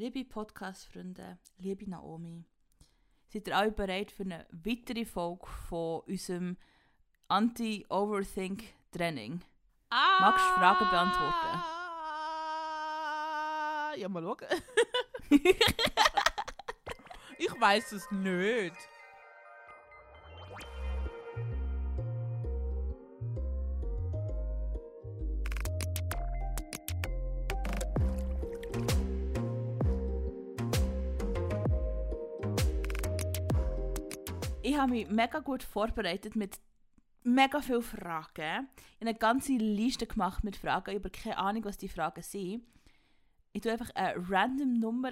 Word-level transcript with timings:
Liebe 0.00 0.24
Podcast-Freunde, 0.24 1.36
liebe 1.58 1.84
Naomi, 1.90 2.46
seid 3.28 3.48
ihr 3.48 3.54
alle 3.54 3.70
bereit 3.70 4.10
für 4.10 4.22
eine 4.22 4.46
weitere 4.50 5.04
Folge 5.04 5.46
von 5.68 6.00
unserem 6.06 6.56
Anti-Overthink-Training? 7.28 9.42
Ah, 9.90 10.16
Magst 10.22 10.42
du 10.42 10.54
Fragen 10.54 10.88
beantworten? 10.88 11.62
Ja, 14.00 14.08
mal 14.08 14.22
schauen. 14.22 14.38
ich 17.38 17.60
weiß 17.60 17.92
es 17.92 18.10
nicht. 18.10 18.72
Habe 34.80 34.92
mich 34.92 35.08
mega 35.08 35.40
gut 35.40 35.62
vorbereitet 35.62 36.36
mit 36.36 36.58
mega 37.22 37.60
vielen 37.60 37.82
Fragen. 37.82 38.68
Ich 38.76 39.00
habe 39.00 39.00
eine 39.00 39.14
ganze 39.14 39.52
Liste 39.52 40.06
gemacht 40.06 40.44
mit 40.44 40.56
Fragen. 40.56 40.94
Habe 40.94 41.10
keine 41.10 41.38
Ahnung, 41.38 41.64
was 41.64 41.78
die 41.78 41.88
Fragen 41.88 42.22
sind. 42.22 42.64
Ich 43.52 43.62
tue 43.62 43.72
einfach 43.72 43.90
eine 43.94 44.14
random 44.28 44.78
Nummer 44.78 45.10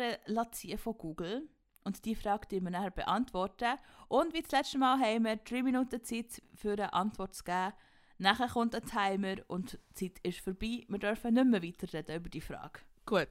von 0.76 0.98
Google 0.98 1.48
und 1.84 2.04
die 2.04 2.14
Frage 2.14 2.46
die 2.50 2.60
wir 2.60 2.70
nachher 2.70 2.90
beantworten. 2.90 3.78
Und 4.08 4.32
wie 4.32 4.42
das 4.42 4.52
letzte 4.52 4.78
Mal 4.78 5.00
haben 5.00 5.24
wir 5.24 5.36
drei 5.36 5.62
Minuten 5.62 6.02
Zeit 6.04 6.42
für 6.54 6.72
eine 6.72 6.92
Antwort 6.92 7.34
zu 7.34 7.44
geben. 7.44 7.72
Nachher 8.18 8.48
kommt 8.48 8.74
ein 8.74 8.84
Timer 8.84 9.36
und 9.48 9.78
die 9.98 10.12
Zeit 10.12 10.18
ist 10.24 10.40
vorbei. 10.40 10.84
Wir 10.88 10.98
dürfen 10.98 11.34
nicht 11.34 11.46
mehr 11.46 11.62
weiterreden 11.62 12.16
über 12.16 12.28
die 12.28 12.40
Frage. 12.40 12.80
Gut. 13.06 13.28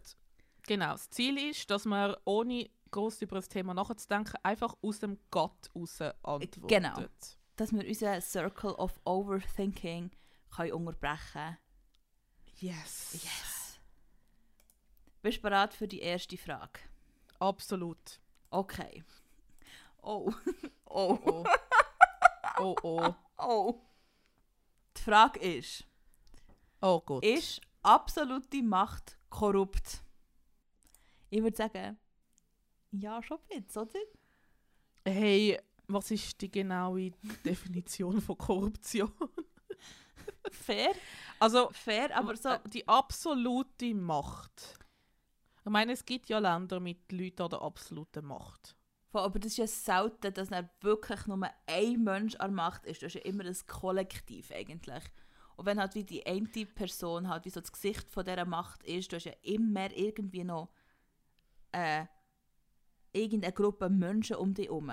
Genau. 0.65 0.91
Das 0.91 1.09
Ziel 1.09 1.37
ist, 1.37 1.69
dass 1.71 1.85
man 1.85 2.15
ohne 2.25 2.69
groß 2.91 3.21
über 3.21 3.35
das 3.37 3.49
Thema 3.49 3.73
nachzudenken 3.73 4.35
einfach 4.43 4.75
aus 4.81 4.99
dem 4.99 5.17
Gott 5.31 5.69
raus 5.75 6.01
antwortet. 6.01 6.67
Genau. 6.67 7.05
Dass 7.55 7.71
wir 7.73 7.85
unseren 7.87 8.21
Circle 8.21 8.71
of 8.71 8.99
Overthinking 9.05 10.11
können 10.55 10.71
unterbrechen 10.73 11.19
können. 11.33 11.57
Yes. 12.59 13.13
Yes. 13.13 13.79
Bist 15.21 15.37
du 15.37 15.41
bereit 15.41 15.73
für 15.73 15.87
die 15.87 15.99
erste 15.99 16.37
Frage? 16.37 16.79
Absolut. 17.39 18.19
Okay. 18.49 19.03
Oh. 20.01 20.31
Oh. 20.89 21.19
Oh. 21.25 21.45
Oh 22.59 22.75
oh. 22.81 23.13
Oh. 23.37 23.81
Die 24.95 25.01
Frage 25.01 25.37
ist, 25.41 25.83
Oh 26.81 27.01
Gott. 27.01 27.25
ist 27.25 27.59
absolute 27.83 28.63
Macht 28.63 29.17
korrupt? 29.29 30.01
Ich 31.29 31.43
würde 31.43 31.57
sagen, 31.57 31.99
ja, 32.91 33.21
schon 33.23 33.37
ein 33.51 33.63
bisschen, 33.63 33.81
oder? 33.83 33.99
Hey, 35.05 35.59
was 35.87 36.11
ist 36.11 36.39
die 36.41 36.51
genaue 36.51 37.11
Definition 37.45 38.21
von 38.21 38.37
Korruption? 38.37 39.11
Fair, 40.51 40.93
Also, 41.39 41.69
fair, 41.71 42.15
aber 42.15 42.35
so... 42.35 42.49
äh, 42.49 42.59
die 42.73 42.87
absolute 42.87 43.93
Macht. 43.93 44.77
Ich 45.63 45.71
meine, 45.71 45.91
es 45.91 46.05
gibt 46.05 46.29
ja 46.29 46.39
Länder 46.39 46.79
mit 46.79 47.11
Leuten 47.11 47.41
an 47.41 47.49
der 47.49 47.61
absoluten 47.61 48.25
Macht. 48.25 48.75
Aber 49.11 49.39
das 49.39 49.53
ist 49.53 49.57
ja 49.57 49.67
selten, 49.67 50.33
dass 50.33 50.49
dann 50.49 50.69
wirklich 50.81 51.25
nur 51.27 51.49
ein 51.65 52.03
Mensch 52.03 52.35
an 52.35 52.53
Macht 52.53 52.85
ist. 52.85 53.01
Das 53.01 53.15
ist 53.15 53.15
ja 53.15 53.29
immer 53.29 53.45
ein 53.45 53.57
Kollektiv 53.67 54.51
eigentlich. 54.51 55.03
Und 55.55 55.65
wenn 55.65 55.79
halt 55.79 55.95
wie 55.95 56.03
die 56.03 56.25
eine 56.25 56.47
Person 56.47 57.27
halt 57.27 57.45
wie 57.45 57.49
so 57.49 57.59
das 57.59 57.71
Gesicht 57.71 58.09
von 58.09 58.23
dieser 58.23 58.45
Macht 58.45 58.83
ist, 58.83 59.11
du 59.11 59.15
hast 59.15 59.25
ja 59.25 59.33
immer 59.41 59.91
irgendwie 59.91 60.43
noch 60.43 60.69
äh, 61.71 62.05
irgendeine 63.17 63.53
Gruppe 63.53 63.89
Menschen 63.89 64.37
um 64.37 64.53
dich 64.53 64.67
herum, 64.67 64.91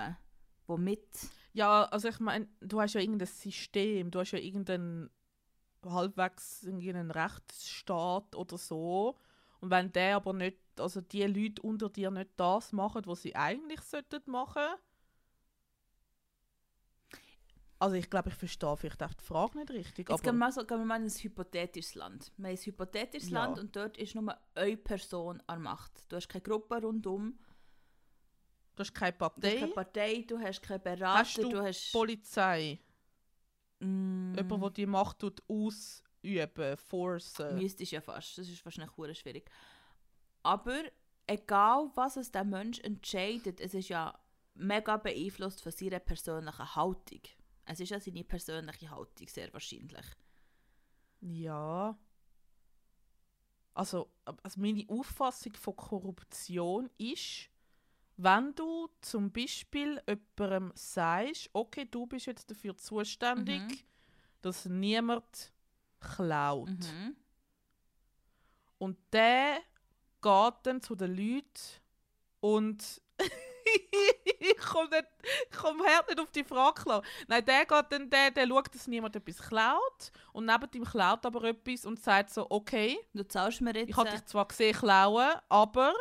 die 0.67 0.77
mit... 0.77 1.07
Ja, 1.53 1.83
also 1.85 2.09
ich 2.09 2.19
meine, 2.19 2.47
du 2.59 2.81
hast 2.81 2.95
ja 2.95 3.01
irgendein 3.01 3.27
System, 3.27 4.11
du 4.11 4.19
hast 4.19 4.31
ja 4.31 4.39
irgendeinen 4.39 5.09
halbwegs 5.85 6.63
irgendeinen 6.63 7.11
Rechtsstaat 7.11 8.35
oder 8.35 8.57
so. 8.57 9.15
Und 9.61 9.69
wenn 9.69 9.91
der 9.91 10.17
aber 10.17 10.33
nicht, 10.33 10.57
also 10.77 11.01
die 11.01 11.23
Leute 11.23 11.61
unter 11.61 11.89
dir 11.89 12.11
nicht 12.11 12.31
das 12.35 12.73
machen, 12.73 13.03
was 13.05 13.21
sie 13.21 13.35
eigentlich 13.35 13.81
sollten 13.81 14.29
machen. 14.29 14.75
Also 17.77 17.95
ich 17.95 18.09
glaube, 18.09 18.29
ich 18.29 18.35
verstehe 18.35 18.77
vielleicht 18.77 19.03
auch 19.03 19.13
die 19.13 19.23
Frage 19.23 19.57
nicht 19.59 19.71
richtig. 19.71 20.09
Jetzt 20.09 20.23
gehen 20.23 20.37
wir, 20.37 20.51
so, 20.51 20.65
gehen 20.65 20.79
wir 20.79 20.85
mal 20.85 20.97
in 20.97 21.03
ein 21.03 21.09
hypothetisches 21.09 21.95
Land. 21.95 22.31
Wir 22.37 22.47
haben 22.47 22.57
ein 22.57 22.65
hypothetisches 22.65 23.29
Ja. 23.29 23.45
Land 23.45 23.59
und 23.59 23.75
dort 23.75 23.97
ist 23.97 24.15
nur 24.15 24.35
eine 24.55 24.77
Person 24.77 25.41
an 25.47 25.61
Macht. 25.61 25.91
Du 26.09 26.15
hast 26.15 26.29
keine 26.29 26.41
Gruppe 26.41 26.81
rundum, 26.81 27.37
du 28.75 28.81
hast 28.81 28.93
keine 28.93 29.13
du 29.13 29.25
hast 29.25 29.33
Partei, 29.33 29.55
keine 29.59 29.71
Partei, 29.73 30.25
du 30.27 30.39
hast 30.39 30.61
keine 30.61 30.79
Berater, 30.79 31.19
Hast 31.19 31.37
du 31.37 31.49
du 31.49 31.61
hast... 31.61 31.91
Polizei, 31.91 32.79
Mm. 33.79 34.33
jemand, 34.35 34.63
der 34.63 34.69
die 34.71 34.85
Macht 34.85 35.19
tut, 35.19 35.43
ausüben, 35.47 36.77
forcen. 36.77 37.55
Müsstest 37.55 37.91
ja 37.91 38.01
fast. 38.01 38.37
Das 38.37 38.47
ist 38.47 38.63
wahrscheinlich 38.63 39.19
schwierig. 39.19 39.49
Aber 40.43 40.83
egal, 41.27 41.91
was 41.95 42.17
es 42.17 42.31
der 42.31 42.43
Mensch 42.43 42.79
entscheidet, 42.79 43.59
es 43.59 43.73
ist 43.73 43.89
ja 43.89 44.17
mega 44.53 44.97
beeinflusst 44.97 45.61
von 45.61 45.71
seiner 45.71 45.99
persönlichen 45.99 46.75
Haltung. 46.75 47.21
Es 47.65 47.79
ist 47.79 47.89
ja 47.89 47.99
seine 47.99 48.23
persönliche 48.23 48.89
Haltung, 48.89 49.27
sehr 49.27 49.51
wahrscheinlich. 49.51 50.05
Ja. 51.21 51.97
Also, 53.73 54.09
also 54.23 54.61
meine 54.61 54.85
Auffassung 54.87 55.53
von 55.55 55.75
Korruption 55.75 56.89
ist, 56.97 57.49
wenn 58.17 58.53
du 58.55 58.89
zum 59.01 59.31
Beispiel 59.31 60.01
jemandem 60.07 60.71
sagst, 60.75 61.49
okay, 61.53 61.85
du 61.89 62.05
bist 62.07 62.25
jetzt 62.27 62.49
dafür 62.49 62.75
zuständig, 62.77 63.61
Mhm. 63.61 63.79
dass 64.41 64.65
niemand 64.65 65.51
klaut. 65.99 66.69
Mhm. 66.69 67.15
Und 68.77 68.97
der 69.11 69.57
geht 70.21 70.53
dann 70.63 70.81
zu 70.81 70.95
den 70.95 71.15
Leuten 71.15 71.51
und 72.41 73.01
ich 74.39 74.57
komme 74.57 75.03
komme 75.57 75.83
hart 75.85 76.09
nicht 76.09 76.19
auf 76.19 76.31
die 76.31 76.43
Frage 76.43 76.81
klar. 76.83 77.01
Nein, 77.27 77.43
der 77.45 77.65
geht 77.65 77.85
dann, 77.91 78.09
der, 78.09 78.31
der 78.31 78.47
schaut, 78.47 78.73
dass 78.75 78.87
niemand 78.87 79.15
etwas 79.15 79.37
klaut 79.47 80.11
und 80.33 80.45
neben 80.45 80.69
ihm 80.73 80.83
klaut 80.83 81.25
aber 81.25 81.43
etwas 81.45 81.85
und 81.85 81.99
sagt 81.99 82.29
so, 82.31 82.45
okay, 82.49 82.97
Du 83.13 83.27
zahlst 83.27 83.61
mir 83.61 83.73
jetzt... 83.75 83.89
ich 83.89 83.95
habe 83.97 84.09
dich 84.11 84.25
zwar 84.25 84.47
gesehen 84.47 84.75
klauen, 84.75 85.33
aber 85.49 85.93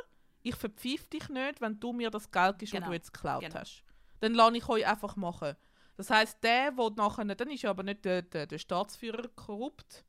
ich 0.44 0.54
verpfeife 0.54 1.08
dich 1.08 1.28
nicht, 1.30 1.60
wenn 1.60 1.80
du 1.80 1.92
mir 1.92 2.10
das 2.10 2.30
Geld 2.30 2.58
gibst, 2.58 2.74
das 2.74 2.78
Genau, 2.78 2.88
du 2.88 2.92
jetzt 2.92 3.12
geklaut 3.12 3.40
genau. 3.40 3.56
hast. 3.56 3.82
Dann 4.20 4.34
lasse 4.34 4.56
ich 4.56 4.68
euch 4.68 4.86
einfach 4.86 5.16
machen. 5.16 5.56
Das 5.96 6.10
heißt, 6.10 6.44
der, 6.44 6.70
der 6.72 6.90
nachher, 6.96 7.24
dann 7.24 7.50
ist 7.50 7.62
ja 7.62 7.70
aber 7.70 7.82
nicht 7.82 8.04
der, 8.04 8.22
der, 8.22 8.46
der 8.46 8.58
Staatsführer 8.58 9.28
korrupt, 9.28 10.04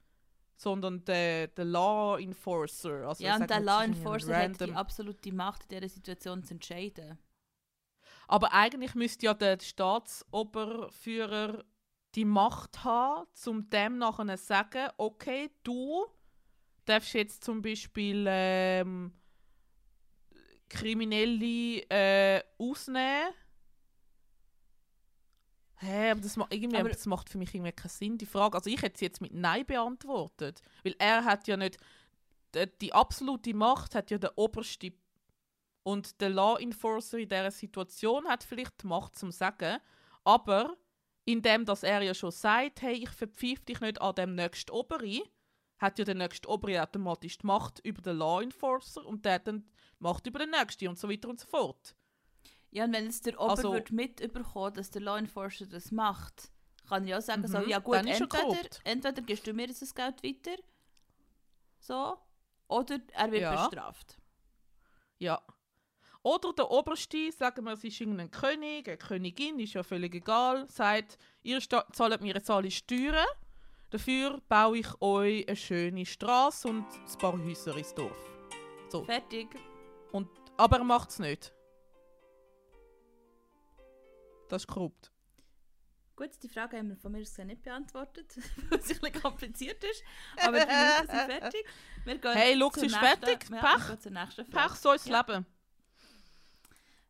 sondern 0.57 1.05
der, 1.05 1.47
der 1.47 1.65
Law 1.65 2.19
Enforcer. 2.19 3.07
Also 3.07 3.23
ja, 3.23 3.37
und 3.37 3.49
der 3.49 3.61
Law 3.61 3.79
das 3.79 3.87
Enforcer 3.87 4.37
hat 4.37 4.59
die 4.59 4.73
absolute 4.73 5.31
Macht, 5.31 5.63
in 5.63 5.69
dieser 5.69 5.89
Situation 5.89 6.43
zu 6.43 6.55
entscheiden. 6.55 7.17
Aber 8.27 8.51
eigentlich 8.53 8.95
müsste 8.95 9.27
ja 9.27 9.33
der 9.33 9.57
Staatsoberführer 9.61 11.63
die 12.15 12.25
Macht 12.25 12.83
haben, 12.83 13.27
um 13.45 13.69
dem 13.69 13.99
nachher 13.99 14.37
zu 14.37 14.45
sagen, 14.45 14.89
okay, 14.97 15.49
du 15.63 16.05
darfst 16.85 17.13
jetzt 17.13 17.43
zum 17.43 17.61
Beispiel 17.61 18.25
ähm, 18.27 19.13
Kriminelle 20.69 21.81
äh, 21.89 22.43
ausnehmen. 22.57 23.33
Hä, 25.77 26.11
aber 26.11 26.21
das, 26.21 26.37
irgendwie, 26.49 26.77
Aber- 26.77 26.89
das 26.89 27.05
macht 27.05 27.29
für 27.29 27.37
mich 27.37 27.53
irgendwie 27.53 27.71
keinen 27.71 27.89
Sinn, 27.89 28.17
die 28.17 28.25
Frage. 28.25 28.57
Also 28.57 28.69
ich 28.69 28.81
hätte 28.81 28.97
sie 28.97 29.05
jetzt 29.05 29.21
mit 29.21 29.33
Nein 29.33 29.65
beantwortet. 29.65 30.61
Weil 30.83 30.95
er 30.99 31.23
hat 31.25 31.47
ja 31.47 31.57
nicht... 31.57 31.77
Die, 32.53 32.65
die 32.81 32.93
absolute 32.93 33.53
Macht 33.53 33.95
hat 33.95 34.09
ja 34.11 34.17
der 34.17 34.37
oberste 34.37 34.93
und 35.83 36.19
der 36.21 36.29
Law 36.29 36.57
Enforcer 36.57 37.17
in 37.19 37.27
dieser 37.29 37.51
Situation 37.51 38.27
hat 38.27 38.43
vielleicht 38.43 38.81
die 38.81 38.87
Macht 38.87 39.17
zum 39.17 39.31
Sagen, 39.31 39.77
aber 40.23 40.77
indem 41.25 41.65
dass 41.65 41.83
er 41.83 42.01
ja 42.01 42.13
schon 42.13 42.31
sagt, 42.31 42.81
hey, 42.81 42.93
ich 42.93 43.09
verpfeife 43.09 43.65
dich 43.65 43.81
nicht 43.81 44.01
an 44.01 44.15
dem 44.15 44.35
nächsten 44.35 44.71
Obere, 44.71 45.21
hat 45.77 45.99
ja 45.99 46.05
der 46.05 46.15
nächste 46.15 46.49
Obere 46.49 46.81
automatisch 46.81 47.37
die 47.37 47.45
Macht 47.47 47.79
über 47.79 48.01
den 48.01 48.17
Law 48.17 48.41
Enforcer 48.41 49.05
und 49.05 49.25
der 49.25 49.33
hat 49.35 49.47
dann 49.47 49.61
die 49.61 50.03
Macht 50.03 50.25
über 50.27 50.39
den 50.39 50.51
nächsten 50.51 50.87
und 50.87 50.97
so 50.97 51.09
weiter 51.09 51.29
und 51.29 51.39
so 51.39 51.47
fort. 51.47 51.95
Ja, 52.71 52.85
und 52.85 52.93
wenn 52.93 53.07
es 53.07 53.21
der 53.21 53.39
Ober 53.39 53.51
Also- 53.51 53.73
wird 53.73 53.91
mitbekommen, 53.91 54.73
dass 54.73 54.89
der 54.91 55.01
Law 55.01 55.17
Enforcer 55.17 55.65
das 55.65 55.91
macht, 55.91 56.51
kann 56.87 57.07
ich 57.07 57.15
auch 57.15 57.21
sagen, 57.21 57.47
so, 57.47 57.59
Mhm, 57.59 57.69
ja 57.69 57.79
gut, 57.79 57.95
er 57.95 58.05
entweder, 58.05 58.69
entweder 58.83 59.21
gibst 59.21 59.47
du 59.47 59.53
mir 59.53 59.67
jetzt 59.67 59.81
das 59.81 59.93
Geld 59.95 60.23
weiter, 60.23 60.55
so, 61.79 62.17
oder 62.67 62.99
er 63.13 63.31
wird 63.31 63.41
Ja. 63.43 63.65
bestraft. 63.67 64.17
Ja. 65.17 65.41
Oder 66.21 66.53
der 66.53 66.71
Oberste, 66.71 67.31
sagen 67.31 67.65
wir, 67.65 67.73
es 67.73 67.83
ist 67.83 68.01
irgendein 68.01 68.31
König, 68.31 68.87
eine 68.87 68.97
Königin, 68.97 69.59
ist 69.59 69.73
ja 69.73 69.83
völlig 69.83 70.15
egal, 70.15 70.67
sagt, 70.67 71.17
ihr 71.43 71.59
zahlt 71.61 72.21
mir 72.21 72.33
jetzt 72.33 72.49
alle 72.49 72.71
Steuern, 72.71 73.25
dafür 73.95 74.41
baue 74.49 74.79
ich 74.79 75.01
euch 75.01 75.47
eine 75.47 75.55
schöne 75.55 76.05
Straße 76.05 76.67
und 76.67 76.85
ein 76.85 77.17
paar 77.17 77.37
Häuser 77.41 77.75
ins 77.77 77.93
Dorf. 77.93 78.17
So. 78.89 79.03
Fertig. 79.05 79.47
Und 80.11 80.27
Aber 80.57 80.77
er 80.77 80.83
macht 80.83 81.09
es 81.11 81.19
nicht. 81.19 81.53
Das 84.49 84.63
ist 84.63 84.67
korrupt. 84.67 85.11
Gut, 86.15 86.29
die 86.43 86.47
Frage 86.49 86.77
haben 86.77 86.89
wir 86.89 86.95
von 86.97 87.11
mir 87.11 87.21
aus 87.21 87.37
nicht 87.39 87.63
beantwortet, 87.63 88.37
weil 88.69 88.79
es 88.79 88.89
ein 88.91 88.99
bisschen 88.99 89.21
kompliziert 89.21 89.83
ist. 89.83 90.03
Aber 90.37 90.59
die 90.59 90.65
Minuten 90.65 91.07
sind 91.07 91.31
fertig. 91.39 91.65
Wir 92.05 92.17
gehen 92.17 92.31
Hey, 92.33 92.53
Lux 92.53 92.77
ist 92.77 92.83
nächsten- 92.83 92.99
fertig. 92.99 93.49
Ja, 93.49 93.59
Pech. 93.61 93.89
wir 93.89 93.99
zur 93.99 94.11
nächsten 94.11 94.45
Frage. 94.45 94.67
Pech 94.69 94.77
so 94.77 94.91
ins 94.91 95.05
Ja. 95.05 95.19
Leben. 95.21 95.45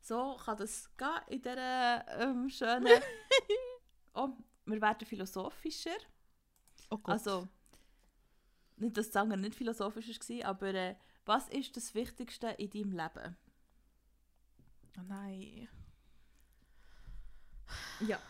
So 0.02 0.38
kann 0.44 0.58
das 0.58 0.90
gehen 0.98 1.10
in 1.30 1.42
dieser 1.42 2.22
ähm, 2.22 2.50
schönen... 2.50 2.88
oh, 4.14 4.30
wir 4.66 4.81
werden 4.81 5.06
philosophischer. 5.08 5.98
Oh. 6.90 7.00
Also, 7.04 7.48
nicht, 8.78 8.98
dass 8.98 9.08
das 9.08 9.22
andere 9.22 9.40
nicht 9.40 9.56
philosophisch 9.56 10.08
war, 10.08 10.46
aber 10.46 10.74
äh, 10.74 10.96
was 11.26 11.50
ist 11.50 11.76
das 11.76 11.94
Wichtigste 11.96 12.48
in 12.50 12.70
deinem 12.70 12.92
Leben? 12.92 13.38
oh 14.98 15.02
nein. 15.08 15.68
Ja. 18.02 18.20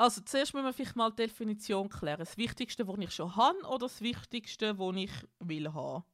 Also 0.00 0.20
zuerst 0.20 0.54
müssen 0.54 0.64
wir 0.64 0.72
vielleicht 0.72 0.94
mal 0.94 1.10
die 1.10 1.24
Definition 1.26 1.88
klären. 1.88 2.20
Das 2.20 2.36
Wichtigste, 2.36 2.86
was 2.86 2.98
ich 2.98 3.10
schon 3.10 3.34
habe, 3.34 3.58
oder 3.66 3.86
das 3.86 4.00
Wichtigste, 4.00 4.78
was 4.78 4.94
ich 4.94 5.10
will 5.40 5.72
haben? 5.74 6.04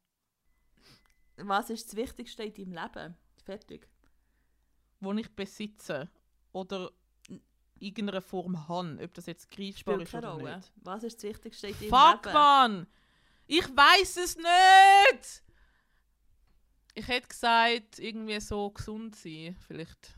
Was 1.36 1.68
ist 1.68 1.88
das 1.88 1.96
Wichtigste 1.96 2.44
in 2.44 2.54
deinem 2.54 2.72
Leben? 2.72 3.14
Fertig. 3.44 3.86
Was 5.00 5.18
ich 5.18 5.30
besitze 5.36 6.08
oder 6.52 6.90
irgendeiner 7.84 8.20
Form 8.22 8.68
habe. 8.68 8.98
Ob 9.02 9.14
das 9.14 9.26
jetzt 9.26 9.50
greifbar 9.50 10.00
ist 10.00 10.14
oder 10.14 10.30
Rolle. 10.30 10.56
nicht. 10.56 10.72
Was 10.76 11.02
ist 11.04 11.16
das 11.16 11.24
Wichtigste 11.30 11.68
in 11.68 11.74
deinem 11.78 11.90
Fuck, 11.90 12.24
Leben? 12.26 12.34
Mann! 12.34 12.86
Ich 13.46 13.76
weiß 13.76 14.16
es 14.18 14.36
nicht! 14.36 15.42
Ich 16.94 17.08
hätte 17.08 17.28
gesagt, 17.28 17.98
irgendwie 17.98 18.40
so 18.40 18.70
gesund 18.70 19.16
sein. 19.16 19.56
Vielleicht. 19.66 20.14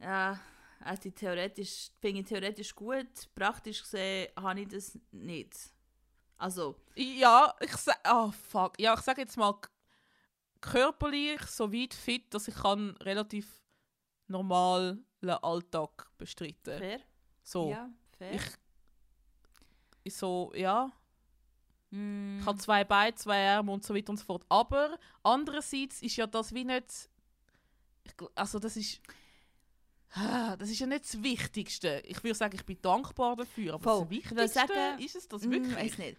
Ja, 0.00 0.38
also 0.80 1.10
theoretisch 1.10 1.90
finde 2.00 2.20
ich 2.20 2.26
theoretisch 2.26 2.74
gut. 2.74 3.06
Praktisch 3.34 3.82
gesehen 3.82 4.28
habe 4.36 4.60
ich 4.60 4.68
das 4.68 4.98
nicht. 5.12 5.54
Also, 6.38 6.76
Ja, 6.96 7.54
ich 7.60 7.74
sag. 7.76 7.98
Oh, 8.10 8.30
fuck. 8.30 8.78
Ja, 8.78 8.94
ich 8.94 9.00
sage 9.00 9.22
jetzt 9.22 9.36
mal 9.38 9.58
körperlich 10.60 11.40
so 11.42 11.72
weit 11.72 11.94
fit, 11.94 12.34
dass 12.34 12.48
ich 12.48 12.54
kann 12.54 12.90
relativ 12.98 13.62
normalen 14.26 15.05
Alltag 15.32 16.08
bestreiten. 16.18 16.78
fair. 16.78 17.00
So. 17.42 17.70
Ja, 17.70 17.88
fair. 18.18 18.32
Ich, 18.32 18.42
ich 20.04 20.14
so, 20.16 20.52
ja. 20.54 20.90
Mm, 21.90 22.38
Ich 22.40 22.46
habe 22.46 22.58
zwei 22.58 22.84
Beine, 22.84 23.14
zwei 23.14 23.48
Arme 23.50 23.72
und 23.72 23.84
so 23.84 23.94
weiter 23.94 24.10
und 24.10 24.16
so 24.18 24.24
fort. 24.24 24.44
Aber 24.48 24.98
andererseits 25.22 26.02
ist 26.02 26.16
ja 26.16 26.26
das 26.26 26.52
wie 26.54 26.64
nicht. 26.64 27.08
Ich, 28.04 28.12
also 28.34 28.58
das 28.58 28.76
ist. 28.76 29.00
Ah, 30.12 30.56
Das 30.56 30.70
ist 30.70 30.78
ja 30.78 30.86
nicht 30.86 31.04
das 31.04 31.22
Wichtigste. 31.22 32.00
Ich 32.06 32.22
würde 32.24 32.34
sagen, 32.34 32.54
ich 32.56 32.64
bin 32.64 32.80
dankbar 32.80 33.36
dafür. 33.36 33.74
Aber 33.74 33.82
Voll. 33.82 34.00
das 34.00 34.10
Ich 34.10 34.10
Wichtigste 34.30 34.48
sagen, 34.48 34.98
ist 35.02 35.16
es 35.16 35.28
das 35.28 35.42
mm, 35.42 35.50
wirklich? 35.50 35.76
weiss 35.76 35.98
nicht. 35.98 36.18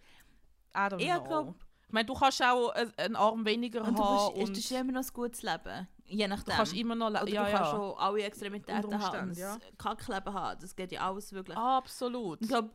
I 0.76 0.78
don't 0.80 1.00
Ich 1.00 1.08
know. 1.10 1.24
glaub- 1.24 1.56
ich 1.88 1.94
meine, 1.94 2.06
du 2.06 2.14
kannst 2.14 2.44
auch 2.44 2.76
äh, 2.76 2.92
einen 2.98 3.16
Arm 3.16 3.46
weniger 3.46 3.82
Und 3.82 3.98
du 3.98 4.04
haben. 4.04 4.34
bist, 4.36 4.50
und 4.50 4.58
ist 4.58 4.72
das 4.72 4.80
immer 4.82 4.92
noch 4.92 5.02
ein 5.04 5.14
gutes 5.14 5.42
Leben. 5.42 5.88
Je 6.08 6.28
nachdem. 6.28 6.52
du 6.52 6.58
kannst 6.58 6.74
immer 6.74 6.96
noch 6.96 7.10
Oder 7.10 7.28
ja, 7.28 7.46
du 7.46 7.52
kannst 7.52 7.72
ja. 7.72 7.78
schon 7.78 7.98
alle 7.98 8.24
Extremitäten 8.24 9.00
haben 9.00 9.30
und 9.30 9.42
ein 9.42 9.60
Kackleben 9.78 10.34
haben. 10.34 10.60
Das 10.60 10.76
geht 10.76 10.92
ja 10.92 11.08
alles 11.08 11.32
wirklich. 11.34 11.58
Absolut. 11.58 12.42
Ich 12.42 12.48
glaube, 12.48 12.72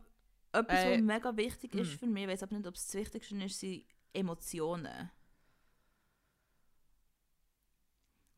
etwas, 0.51 0.83
Äh, 0.83 0.93
was 0.93 1.01
mega 1.01 1.35
wichtig 1.35 1.73
ist 1.73 1.93
mm. 1.93 1.97
für 1.97 2.07
mich, 2.07 2.23
ich 2.23 2.29
weiß 2.29 2.43
aber 2.43 2.55
nicht, 2.55 2.67
ob 2.67 2.75
es 2.75 2.85
das 2.85 2.93
Wichtigste 2.93 3.35
ist, 3.43 3.59
sind 3.59 3.85
Emotionen. 4.13 5.09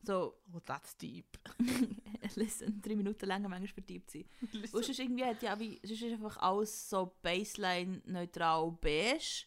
So, 0.02 0.38
Oh, 0.54 0.60
that's 0.64 0.96
deep. 0.96 1.26
listen, 2.36 2.80
drei 2.80 2.96
Minuten 2.96 3.26
länger 3.26 3.48
manchmal 3.48 3.74
vertiebt 3.74 4.10
sein. 4.10 4.24
Und 4.72 4.84
sonst 4.84 4.98
irgendwie 4.98 5.24
hat 5.24 5.42
ja 5.42 5.58
wie, 5.58 5.80
sonst 5.82 6.02
ist 6.02 6.12
einfach 6.12 6.36
alles 6.38 6.88
so 6.88 7.14
baseline 7.22 8.00
neutral 8.06 8.70
beige. 8.80 9.44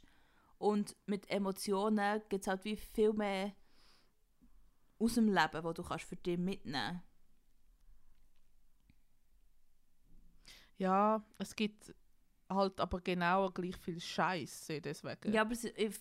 Und 0.57 0.95
mit 1.05 1.29
Emotionen 1.29 2.21
gibt 2.29 2.43
es 2.43 2.47
halt 2.47 2.65
wie 2.65 2.75
viel 2.75 3.13
mehr 3.13 3.53
aus 4.99 5.15
dem 5.15 5.27
Leben, 5.33 5.63
wo 5.63 5.73
du 5.73 5.83
kannst 5.83 6.05
für 6.05 6.15
dich 6.15 6.37
mitnehmen 6.37 7.01
Ja, 10.77 11.21
es 11.37 11.55
gibt 11.55 11.93
halt 12.49 12.79
aber 12.79 13.01
genau 13.01 13.49
gleich 13.51 13.75
viel 13.77 13.99
Scheiße 13.99 14.81
deswegen. 14.81 15.33
Ja, 15.33 15.41
aber 15.41 15.51
es- 15.51 15.65
ich, 15.65 15.99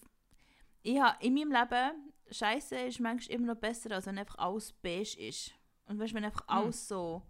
ich 0.83 1.01
habe 1.01 1.23
in 1.25 1.35
meinem 1.35 1.51
Leben, 1.53 2.13
Scheiße 2.31 2.77
ist 2.77 3.01
manchmal 3.01 3.37
immer 3.37 3.47
noch 3.55 3.61
besser, 3.61 3.91
als 3.91 4.07
wenn 4.07 4.19
einfach 4.19 4.39
alles 4.39 4.73
beige 4.73 5.19
ist. 5.19 5.53
Und 5.87 5.99
weißt, 5.99 6.15
wenn 6.15 6.25
einfach 6.25 6.43
Hm. 6.43 6.57
alles 6.57 6.87
so. 6.89 7.23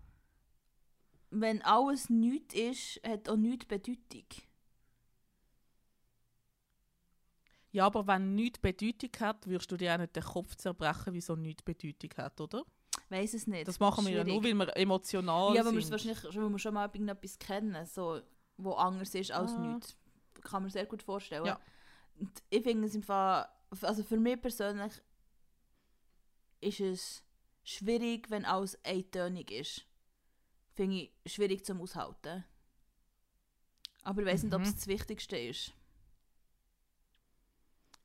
Wenn 1.30 1.62
alles 1.62 2.10
nichts 2.10 2.54
ist, 2.54 3.00
hat 3.06 3.28
auch 3.28 3.36
nichts 3.36 3.66
Bedeutung. 3.66 4.24
Ja, 7.78 7.86
aber 7.86 8.06
wenn 8.08 8.34
nichts 8.34 8.58
Bedeutung 8.58 9.10
hat, 9.20 9.46
wirst 9.46 9.70
du 9.70 9.76
dir 9.76 9.94
auch 9.94 9.98
nicht 9.98 10.16
den 10.16 10.22
Kopf 10.25 10.56
zerbrechen, 10.56 11.12
wieso 11.14 11.36
nichts 11.36 11.62
Bedeutung 11.62 12.10
hat, 12.16 12.40
oder? 12.40 12.64
Weiß 13.08 13.34
es 13.34 13.46
nicht. 13.46 13.69
Das 13.69 13.78
machen 13.78 14.04
wir 14.04 14.12
ja 14.12 14.25
nur, 14.25 14.40
Schwierig. 14.42 14.58
weil 14.58 14.66
wir 14.66 14.76
emotional 14.76 15.54
Ja, 15.54 15.60
aber 15.62 15.72
wir 15.72 15.80
sind. 15.80 15.92
wahrscheinlich 15.92 16.19
schon, 16.20 16.42
weil 16.42 16.50
wir 16.50 16.58
schon 16.58 16.75
mal 16.75 16.86
irgendetwas 16.86 17.38
kennen, 17.38 17.86
so, 17.86 18.20
wo 18.56 18.72
anders 18.72 19.14
ist 19.14 19.30
als 19.30 19.52
Ah. 19.52 19.58
nichts. 19.60 19.96
Kann 20.42 20.62
man 20.62 20.70
sehr 20.72 20.86
gut 20.86 21.02
vorstellen. 21.04 21.46
Ja. 21.46 21.60
Und 22.19 22.30
ich 22.50 22.62
finde 22.64 22.88
es 22.88 22.94
im 22.96 23.02
Fall, 23.04 23.48
also 23.82 24.02
für 24.02 24.16
mich 24.16 24.40
persönlich 24.40 24.92
ist 26.60 26.80
es 26.80 27.22
schwierig, 27.62 28.28
wenn 28.30 28.44
alles 28.44 28.76
eintönig 28.84 29.50
ist. 29.52 29.86
Finde 30.75 30.96
ich 31.25 31.32
schwierig 31.32 31.64
zum 31.64 31.80
Aushalten. 31.80 32.44
Aber 34.02 34.20
ich 34.22 34.26
weiß 34.26 34.42
nicht, 34.42 34.54
ob 34.54 34.62
es 34.62 34.70
Mhm. 34.70 34.75
das 34.75 34.86
Wichtigste 34.88 35.36
ist. 35.38 35.72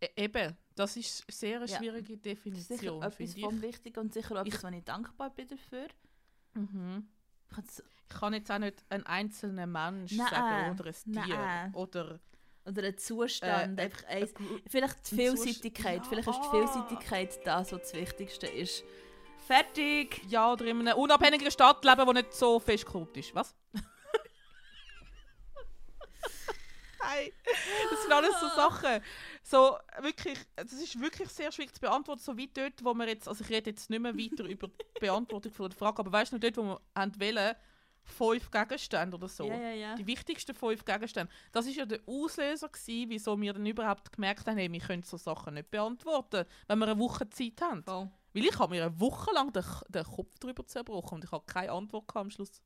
E- 0.04 0.12
Eben, 0.24 0.58
das 0.76 0.98
ist 0.98 1.24
sehr 1.32 1.58
eine 1.62 1.66
Ja. 1.70 1.78
schwierige 1.78 2.18
Das 2.18 2.34
ist 2.34 2.44
sicher 2.44 2.52
Definition, 2.52 3.04
etwas 3.04 3.34
vom 3.40 3.56
ich. 3.58 3.62
Wichtigen 3.62 4.00
und 4.00 4.14
sicher 4.14 4.36
auch 4.42 4.46
Ich- 4.46 4.54
etwas, 4.56 4.72
wo 4.72 4.76
ich 4.76 4.84
dankbar 4.84 5.30
bin 5.30 5.48
dafür. 5.48 5.88
Mhm. 6.56 7.08
Ich 8.10 8.20
kann 8.20 8.34
jetzt 8.34 8.52
auch 8.52 8.60
nicht 8.60 8.84
ein 8.90 9.06
einzelner 9.06 9.66
Mensch 9.68 10.12
Nein, 10.14 10.28
sagen 10.30 10.80
oder 10.80 10.90
ein 10.90 10.94
Tier 11.26 11.36
nein. 11.38 11.74
oder 11.74 12.20
Oder 12.66 12.84
ein 12.84 12.98
Zustand, 12.98 13.78
Äh, 13.78 13.84
einfach 13.84 14.04
ein 14.08 14.24
eins. 14.24 14.34
Gru- 14.34 14.60
Vielleicht 14.70 15.12
die 15.12 15.16
Vielseitigkeit. 15.16 16.04
Zustand- 16.04 16.08
Vielleicht 16.08 16.28
ist 16.30 16.40
die 16.40 16.46
Ja. 16.46 16.52
Vielseitigkeit 16.52 17.40
das, 17.48 17.72
was 17.74 17.82
das 17.82 17.94
Wichtigste 17.94 18.48
ist. 18.48 18.84
Fertig! 19.46 20.22
ja 20.30 20.50
oder 20.52 20.66
in 20.68 20.80
einer 20.80 20.98
unabhängigen 20.98 21.52
Stadt 21.52 21.84
leben, 21.84 22.06
die 22.08 22.14
nicht 22.14 22.34
so 22.34 22.60
fest 22.62 22.86
korrupt 22.86 23.18
ist. 23.18 23.36
Was? 23.36 23.54
Nein, 27.00 27.32
das 27.92 28.02
sind 28.02 28.12
alles 28.14 28.40
so 28.40 28.48
Sachen. 28.56 29.02
So, 29.44 29.78
wirklich, 30.02 30.40
das 30.56 30.72
ist 30.74 31.00
wirklich 31.00 31.30
sehr 31.30 31.52
schwierig 31.52 31.74
zu 31.74 31.82
beantworten. 31.82 32.22
So 32.22 32.38
wie 32.38 32.48
dort, 32.48 32.84
wo 32.84 32.94
wir 32.94 33.08
jetzt, 33.08 33.28
also 33.28 33.44
ich 33.44 33.50
rede 33.50 33.72
jetzt 33.72 33.90
nicht 33.90 34.00
mehr 34.00 34.18
weiter 34.18 34.46
über 34.46 34.70
die 34.70 35.00
Beantwortung 35.02 35.52
von 35.52 35.70
der 35.70 35.78
Frage, 35.78 36.00
aber 36.00 36.12
weißt 36.12 36.32
du 36.32 36.38
noch 36.38 36.42
dort, 36.42 36.58
wo 36.58 36.64
wir 36.64 36.82
haben 36.96 37.20
wollen, 37.20 37.56
fünf 38.06 38.52
Gegenstände 38.52 39.18
oder 39.18 39.28
so. 39.28 39.46
Ja, 39.46 39.58
ja, 39.58 39.72
ja. 39.72 39.96
Die 39.96 40.08
wichtigsten 40.08 40.56
fünf 40.56 40.84
Gegenstände. 40.86 41.32
Das 41.52 41.66
ist 41.66 41.76
ja 41.76 41.86
der 41.86 42.00
Auslöser 42.06 42.70
gewesen, 42.70 43.10
wieso 43.10 43.40
wir 43.40 43.54
dann 43.54 43.66
überhaupt 43.66 44.12
gemerkt 44.12 44.48
haben, 44.48 44.58
hey, 44.58 44.72
wir 44.72 44.80
können 44.80 45.04
so 45.04 45.18
Sachen 45.18 45.56
nicht 45.56 45.72
beantworten, 45.72 46.46
wenn 46.68 46.80
wir 46.80 46.88
eine 46.88 47.00
Woche 47.00 47.30
Zeit 47.30 47.62
haben. 47.62 47.84
Voll. 47.84 48.10
Weil 48.34 48.46
ich 48.46 48.58
habe 48.58 48.74
mir 48.74 48.86
eine 48.86 49.00
Woche 49.00 49.32
lang 49.34 49.54
den, 49.54 49.64
den 49.90 50.04
Kopf 50.04 50.38
darüber 50.40 50.66
zerbrochen 50.66 51.16
und 51.16 51.24
ich 51.24 51.32
habe 51.32 51.44
keine 51.46 51.72
Antwort 51.72 52.08
gehabt 52.08 52.26
am 52.26 52.32
Schluss. 52.32 52.62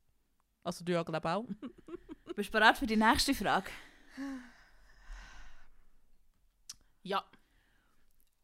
Also 0.64 0.84
du 0.84 0.92
ja, 0.92 1.02
glaube 1.02 1.28
auch. 1.28 1.44
Bist 2.34 2.48
du 2.48 2.52
bereit 2.52 2.78
für 2.78 2.86
die 2.86 2.96
nächste 2.96 3.34
Frage? 3.34 3.70
Ja. 7.02 7.24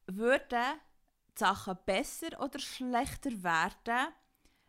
Würden 0.06 0.80
die 1.28 1.38
Sachen 1.38 1.78
besser 1.86 2.40
oder 2.40 2.58
schlechter 2.58 3.42
werden, 3.42 4.12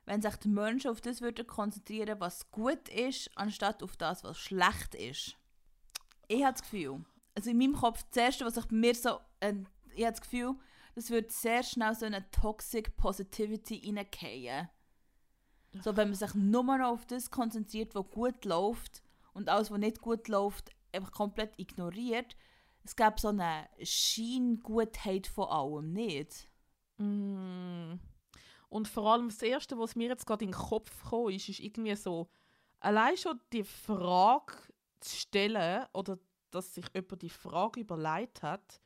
wenn 0.06 0.22
sich 0.22 0.36
die 0.38 0.48
Menschen 0.48 0.92
auf 0.92 1.01
das 1.01 1.22
würden 1.22 1.48
konzentrieren, 1.48 2.20
was 2.20 2.51
gut 2.51 2.89
ist, 2.89 3.32
anstatt 3.36 3.84
auf 3.84 3.98
das, 3.98 4.24
was 4.24 4.38
schlecht 4.38 4.96
ist? 4.96 5.36
Ich 6.27 6.44
habe 6.44 6.54
das 6.54 6.62
Gefühl, 6.62 7.06
also 7.36 7.50
in 7.50 7.58
meinem 7.58 7.74
Kopf, 7.74 8.04
das 8.12 8.24
Erste, 8.24 8.46
was 8.46 8.56
sich 8.56 8.65
bei 8.65 8.75
mir 8.75 8.96
so... 8.96 9.20
Äh, 9.39 9.56
ich 9.94 10.04
habe 10.04 10.12
das 10.12 10.22
Gefühl, 10.22 10.56
das 10.96 11.10
wird 11.10 11.32
sehr 11.32 11.63
schnell 11.63 11.96
so 11.96 12.06
eine 12.06 12.30
Toxic 12.32 12.96
Positivity 12.98 13.82
reingehen. 13.86 14.70
So, 15.82 15.96
wenn 15.98 16.10
man 16.10 16.15
sich 16.15 16.34
nur 16.34 16.63
noch 16.63 16.88
auf 16.88 17.06
das 17.06 17.32
konzentriert, 17.32 17.96
was 17.96 18.10
gut 18.10 18.46
läuft 18.46 19.04
und 19.34 19.50
alles, 19.50 19.72
was 19.72 19.80
nicht 19.80 20.01
gut 20.01 20.27
läuft, 20.27 20.72
einfach 20.94 21.12
komplett 21.12 21.58
ignoriert, 21.60 22.36
es 22.86 22.96
gab 22.96 23.20
so 23.20 23.30
eine 23.30 23.68
Scheingutheit 23.82 25.27
von 25.27 25.50
allem, 25.50 25.92
nicht? 25.92 26.48
Mm. 26.98 27.96
Und 28.70 28.88
vor 28.88 29.13
allem 29.13 29.30
das 29.30 29.42
Erste, 29.42 29.77
was 29.77 29.96
mir 29.96 30.10
jetzt 30.10 30.25
gerade 30.25 30.46
in 30.46 30.51
den 30.51 30.58
Kopf 30.58 31.04
gekommen 31.04 31.34
ist, 31.34 31.50
ist 31.50 31.60
irgendwie 31.60 31.96
so, 31.96 32.30
allein 32.80 33.18
schon 33.18 33.39
die 33.51 33.63
Frage 33.63 34.54
zu 35.00 35.15
stellen 35.15 35.86
oder 35.94 36.20
dass 36.51 36.74
sich 36.74 36.86
jemand 36.94 37.22
die 37.22 37.30
Frage 37.30 37.82
überlegt 37.82 38.44
hat, 38.44 38.82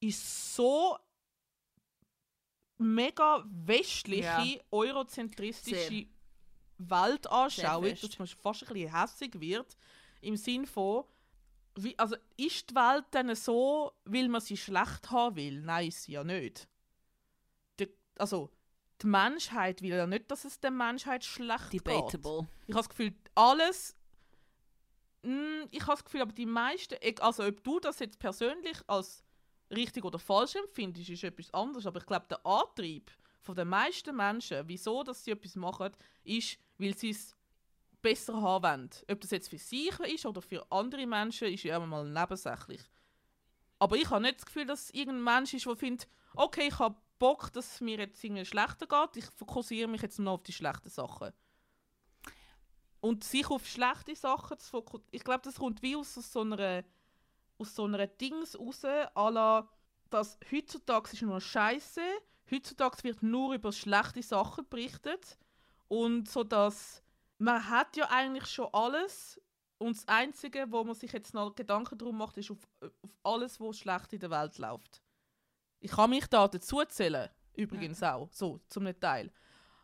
ist 0.00 0.54
so 0.54 0.98
mega 2.78 3.44
westliche, 3.46 4.22
Ja. 4.22 4.44
eurozentristische 4.70 5.88
Sehr. 5.88 6.06
Weltanschauung, 6.78 7.94
dass 8.00 8.18
man 8.18 8.28
fast 8.28 8.62
ein 8.62 8.72
bisschen 8.72 9.00
hässig 9.00 9.40
wird. 9.40 9.76
Im 10.20 10.36
Sinn 10.36 10.66
von, 10.66 11.04
wie, 11.76 11.98
also 11.98 12.16
ist 12.36 12.70
die 12.70 12.74
Welt 12.74 13.06
dann 13.12 13.34
so, 13.34 13.92
weil 14.04 14.28
man 14.28 14.40
sie 14.40 14.56
schlecht 14.56 15.10
haben 15.10 15.36
will? 15.36 15.60
Nein, 15.62 15.88
ist 15.88 16.02
sie 16.04 16.12
ja 16.12 16.24
nicht. 16.24 16.68
Die, 17.80 17.88
also, 18.18 18.50
die 19.00 19.06
Menschheit 19.06 19.80
will 19.82 19.90
ja 19.94 20.06
nicht, 20.06 20.30
dass 20.30 20.44
es 20.44 20.60
der 20.60 20.70
Menschheit 20.70 21.24
schlecht 21.24 21.70
geht. 21.70 21.86
Debatable. 21.86 22.46
Ich 22.66 22.74
habe 22.74 22.82
das 22.86 22.88
Gefühl, 22.88 23.14
alles. 23.34 23.96
Mm, 25.22 25.64
Ich 25.70 25.82
habe 25.82 25.92
das 25.92 26.04
Gefühl, 26.04 26.22
aber 26.22 26.32
die 26.32 26.46
meisten. 26.46 26.94
eg- 27.00 27.22
Also, 27.22 27.44
ob 27.44 27.62
du 27.62 27.80
das 27.80 27.98
jetzt 28.00 28.18
persönlich 28.18 28.78
als 28.86 29.24
richtig 29.70 30.04
oder 30.04 30.18
falsch 30.18 30.54
empfindest, 30.56 31.08
ist 31.10 31.24
etwas 31.24 31.52
anderes. 31.54 31.86
Aber 31.86 32.00
ich 32.00 32.06
glaube, 32.06 32.26
der 32.28 32.44
Antrieb 32.44 33.10
von 33.40 33.54
den 33.54 33.68
meisten 33.68 34.14
Menschen, 34.14 34.68
wieso 34.68 35.02
dass 35.02 35.24
sie 35.24 35.30
etwas 35.32 35.54
machen, 35.56 35.90
ist, 36.24 36.58
weil 36.78 36.96
sie 36.96 37.10
es 37.10 37.34
besser 38.02 38.40
haben 38.40 38.64
wollen. 38.64 38.90
Ob 39.10 39.20
das 39.20 39.30
jetzt 39.30 39.48
für 39.48 39.58
sich 39.58 39.98
ist 40.00 40.26
oder 40.26 40.42
für 40.42 40.70
andere 40.70 41.06
Menschen, 41.06 41.48
ist 41.48 41.62
ja 41.62 41.76
immer 41.76 41.86
mal 41.86 42.08
nebensächlich. 42.08 42.82
Aber 43.78 43.96
ich 43.96 44.10
habe 44.10 44.22
nicht 44.22 44.38
das 44.38 44.46
Gefühl, 44.46 44.66
dass 44.66 44.90
irgendein 44.90 45.24
Mensch 45.24 45.54
ist, 45.54 45.66
der 45.66 45.76
findet, 45.76 46.08
okay, 46.34 46.68
ich 46.68 46.78
habe 46.78 46.96
Bock, 47.18 47.52
dass 47.52 47.74
es 47.74 47.80
mir 47.80 47.98
jetzt 47.98 48.22
irgendwie 48.22 48.44
schlechter 48.44 48.86
geht, 48.86 49.16
ich 49.16 49.24
fokussiere 49.36 49.88
mich 49.88 50.02
jetzt 50.02 50.18
nur 50.18 50.32
auf 50.32 50.42
die 50.42 50.52
schlechten 50.52 50.90
Sachen. 50.90 51.32
Und 53.00 53.24
sich 53.24 53.48
auf 53.48 53.66
schlechte 53.66 54.14
Sachen 54.14 54.58
zu 54.58 54.70
fokussieren, 54.70 55.08
ich 55.12 55.24
glaube, 55.24 55.42
das 55.44 55.56
kommt 55.56 55.82
wie 55.82 55.96
aus 55.96 56.14
so 56.14 56.40
einer, 56.40 56.84
aus 57.58 57.74
so 57.74 57.84
einer 57.84 58.06
Dings 58.06 58.58
raus, 58.58 58.84
à 58.84 59.30
la, 59.30 59.68
dass 60.10 60.38
heutzutage 60.52 61.12
ist 61.12 61.22
nur 61.22 61.40
Scheiße, 61.40 62.02
heutzutage 62.50 63.04
wird 63.04 63.22
nur 63.22 63.54
über 63.54 63.72
schlechte 63.72 64.22
Sachen 64.22 64.68
berichtet 64.68 65.38
und 65.88 66.28
so 66.28 66.44
dass 66.44 67.02
man 67.42 67.68
hat 67.68 67.96
ja 67.96 68.08
eigentlich 68.08 68.46
schon 68.46 68.68
alles 68.72 69.40
und 69.78 69.96
das 69.96 70.06
Einzige, 70.06 70.70
wo 70.70 70.84
man 70.84 70.94
sich 70.94 71.12
jetzt 71.12 71.34
noch 71.34 71.56
Gedanken 71.56 71.98
drum 71.98 72.16
macht, 72.16 72.38
ist 72.38 72.52
auf, 72.52 72.68
auf 72.80 73.10
alles, 73.24 73.60
was 73.60 73.78
schlecht 73.78 74.12
in 74.12 74.20
der 74.20 74.30
Welt 74.30 74.56
läuft. 74.58 75.02
Ich 75.80 75.90
kann 75.90 76.10
mich 76.10 76.28
da 76.28 76.46
dazu 76.46 76.84
zählen, 76.84 77.28
übrigens 77.54 78.00
auch, 78.02 78.30
so, 78.30 78.60
zum 78.68 78.88
Teil. 79.00 79.32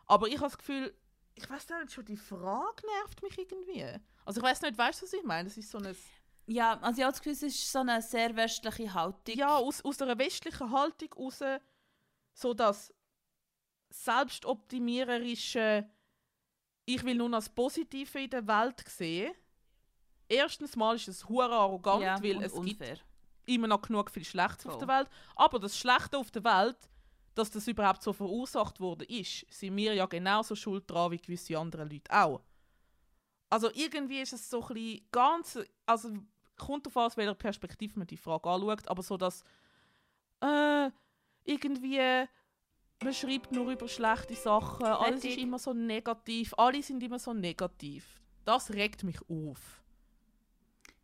Aber 0.05 0.27
ich 0.27 0.37
habe 0.37 0.45
das 0.45 0.57
Gefühl, 0.57 0.97
ich 1.35 1.49
weiß 1.49 1.67
nicht, 1.69 1.91
schon 1.91 2.05
die 2.05 2.15
Frage 2.15 2.87
nervt 2.97 3.21
mich 3.21 3.37
irgendwie. 3.37 3.85
Also 4.23 4.39
ich 4.39 4.43
weiß 4.43 4.61
nicht, 4.61 4.77
weißt 4.77 5.01
du, 5.01 5.05
was 5.05 5.13
ich 5.13 5.23
meine? 5.23 5.49
Das 5.49 5.57
ist 5.57 5.69
so 5.69 5.79
ein... 5.79 5.93
Ja, 6.45 6.79
also 6.79 6.99
ich 6.99 7.03
habe 7.03 7.11
das 7.11 7.21
Gefühl, 7.21 7.33
es 7.33 7.43
ist 7.43 7.71
so 7.71 7.79
eine 7.79 8.01
sehr 8.01 8.33
westliche 8.37 8.93
Haltung. 8.93 9.35
Ja, 9.35 9.57
aus, 9.57 9.83
aus 9.83 10.01
einer 10.01 10.17
westlichen 10.17 10.71
Haltung 10.71 11.11
raus, 11.13 11.43
so 12.33 12.53
dass 12.53 12.93
selbstoptimiererische 13.89 15.89
ich 16.89 17.03
will 17.03 17.15
nur 17.15 17.29
das 17.29 17.47
Positive 17.49 18.19
in 18.19 18.29
der 18.31 18.47
Welt 18.47 18.83
sehen. 18.87 19.33
Erstens 20.27 20.75
mal 20.75 20.95
ist 20.95 21.07
es 21.07 21.27
hure 21.27 21.53
arrogant, 21.53 22.01
ja, 22.01 22.21
weil 22.21 22.43
es 22.43 22.53
gibt 22.53 22.81
unfair. 22.81 22.97
immer 23.45 23.67
noch 23.67 23.81
genug 23.81 24.09
viel 24.09 24.25
Schlechtes 24.25 24.65
auf 24.65 24.73
Voll. 24.73 24.87
der 24.87 24.99
Welt. 24.99 25.09
Aber 25.35 25.59
das 25.59 25.77
Schlechte 25.77 26.17
auf 26.17 26.31
der 26.31 26.43
Welt, 26.43 26.77
dass 27.35 27.51
das 27.51 27.67
überhaupt 27.67 28.01
so 28.01 28.11
verursacht 28.11 28.79
wurde, 28.79 29.05
ist, 29.05 29.45
sind 29.51 29.75
wir 29.75 29.93
ja 29.93 30.07
genauso 30.07 30.55
schuld 30.55 30.89
dran 30.89 31.11
wie 31.11 31.17
gewisse 31.17 31.57
andere 31.57 31.83
Leute 31.83 32.11
auch. 32.11 32.41
Also 33.51 33.69
irgendwie 33.73 34.21
ist 34.21 34.33
es 34.33 34.49
so 34.49 34.61
ein 34.61 34.73
bisschen 34.73 35.07
ganz, 35.11 35.59
also 35.85 36.11
kommt 36.57 36.87
auf 36.87 36.95
aus 36.95 37.17
welcher 37.17 37.35
Perspektive 37.35 37.97
man 37.97 38.07
die 38.07 38.17
Frage 38.17 38.49
anschaut, 38.49 38.87
aber 38.87 39.03
so 39.03 39.15
dass 39.15 39.43
äh, 40.41 40.89
irgendwie 41.43 42.27
man 43.03 43.13
schreibt 43.13 43.51
nur 43.51 43.71
über 43.71 43.87
schlechte 43.87 44.35
Sachen, 44.35 44.85
alles 44.85 45.23
ist 45.23 45.37
immer 45.37 45.59
so 45.59 45.73
negativ, 45.73 46.53
alle 46.57 46.83
sind 46.83 47.01
immer 47.03 47.19
so 47.19 47.33
negativ. 47.33 48.21
Das 48.45 48.71
regt 48.71 49.03
mich 49.03 49.19
auf. 49.29 49.79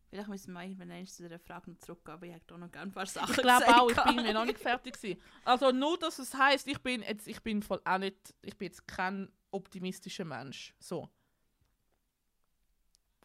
Vielleicht 0.09 0.29
müssen 0.29 0.53
wir 0.53 0.63
irgendwann 0.63 1.05
zu 1.07 1.23
dieser 1.23 1.39
Frage 1.39 1.71
noch 1.71 1.77
zurückgehen, 1.79 2.13
aber 2.13 2.25
ich 2.25 2.33
hätte 2.33 2.53
auch 2.53 2.57
noch 2.57 2.71
gerne 2.71 2.89
ein 2.89 2.93
paar 2.93 3.05
Sachen 3.05 3.31
Ich 3.31 3.37
glaube 3.37 3.67
auch, 3.67 3.89
ich 3.89 4.03
bin 4.03 4.15
mir 4.15 4.33
noch 4.33 4.45
nicht 4.45 4.59
fertig 4.59 4.93
gewesen. 4.93 5.21
Also 5.43 5.71
nur, 5.71 5.97
dass 5.97 6.19
es 6.19 6.33
heißt, 6.33 6.67
ich 6.67 6.79
bin 6.79 7.01
jetzt, 7.01 7.27
ich 7.27 7.41
bin 7.41 7.61
voll 7.61 7.81
auch 7.83 7.97
nicht, 7.97 8.33
ich 8.41 8.57
bin 8.57 8.67
jetzt 8.67 8.87
kein 8.87 9.29
optimistischer 9.51 10.25
Mensch. 10.25 10.73
So. 10.79 11.09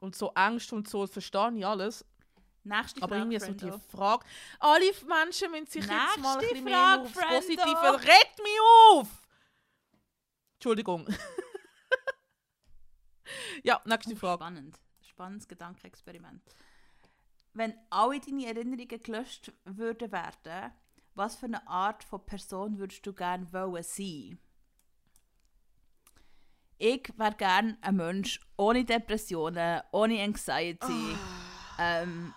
Und 0.00 0.16
so 0.16 0.32
Angst 0.34 0.72
und 0.72 0.88
so, 0.88 1.06
verstehe 1.06 1.52
ich 1.56 1.64
alles. 1.66 2.04
Nächste 2.62 3.02
Aber 3.02 3.16
Frage, 3.16 3.34
irgendwie 3.34 3.46
so 3.46 3.52
die. 3.70 3.78
Frage. 3.90 4.24
Alle 4.58 4.84
Menschen 5.06 5.50
müssen 5.50 5.66
sich 5.66 5.82
jetzt 5.82 5.90
mal 6.18 6.34
ein 6.34 6.38
Nächste 6.40 6.48
bisschen 6.48 6.64
mehr 6.64 6.74
Frage, 6.74 7.02
nur 7.02 7.08
aufs. 7.38 7.46
Positive. 7.46 8.02
Regt 8.02 8.38
mich 8.38 8.60
auf! 8.90 9.08
Entschuldigung. 10.54 11.06
ja, 13.62 13.80
nächste 13.84 14.12
Oh, 14.12 14.16
Frage. 14.16 14.42
Spannend. 14.44 14.78
Spannendes 15.02 15.48
Gedankenexperiment. 15.48 16.42
Wenn 17.52 17.74
alle 17.90 18.20
deine 18.20 18.46
Erinnerungen 18.46 18.88
gelöscht 18.88 19.52
würden 19.64 20.12
werden, 20.12 20.72
was 21.14 21.36
für 21.36 21.46
eine 21.46 21.66
Art 21.66 22.04
von 22.04 22.24
Person 22.24 22.78
würdest 22.78 23.04
du 23.06 23.12
gerne 23.12 23.52
wollen 23.52 23.82
sein? 23.82 24.38
Ich 26.78 27.12
wäre 27.16 27.34
gerne 27.34 27.76
ein 27.82 27.96
Mensch 27.96 28.40
ohne 28.56 28.84
Depressionen, 28.84 29.82
ohne 29.92 30.22
Anxiety. 30.22 31.16
Ähm, 31.78 32.32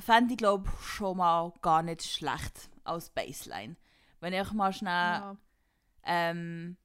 Fände 0.00 0.32
ich, 0.34 0.38
glaube 0.38 0.70
schon 0.82 1.16
mal 1.18 1.52
gar 1.62 1.82
nicht 1.82 2.04
schlecht 2.04 2.68
als 2.84 3.10
Baseline. 3.10 3.76
Wenn 4.20 4.32
ich 4.32 4.52
mal 4.52 4.72
schnell 4.72 4.92
Ja. 4.92 5.36
ähm, 6.04 6.76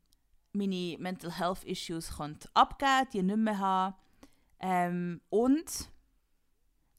meine 0.54 0.98
Mental 1.00 1.32
Health 1.32 1.64
Issues 1.64 2.12
konnte 2.18 2.50
abgeben, 2.54 3.08
die 3.14 3.24
nicht 3.24 3.38
mehr 3.38 3.60
haben. 3.60 3.96
Ähm, 4.60 5.22
und 5.30 5.90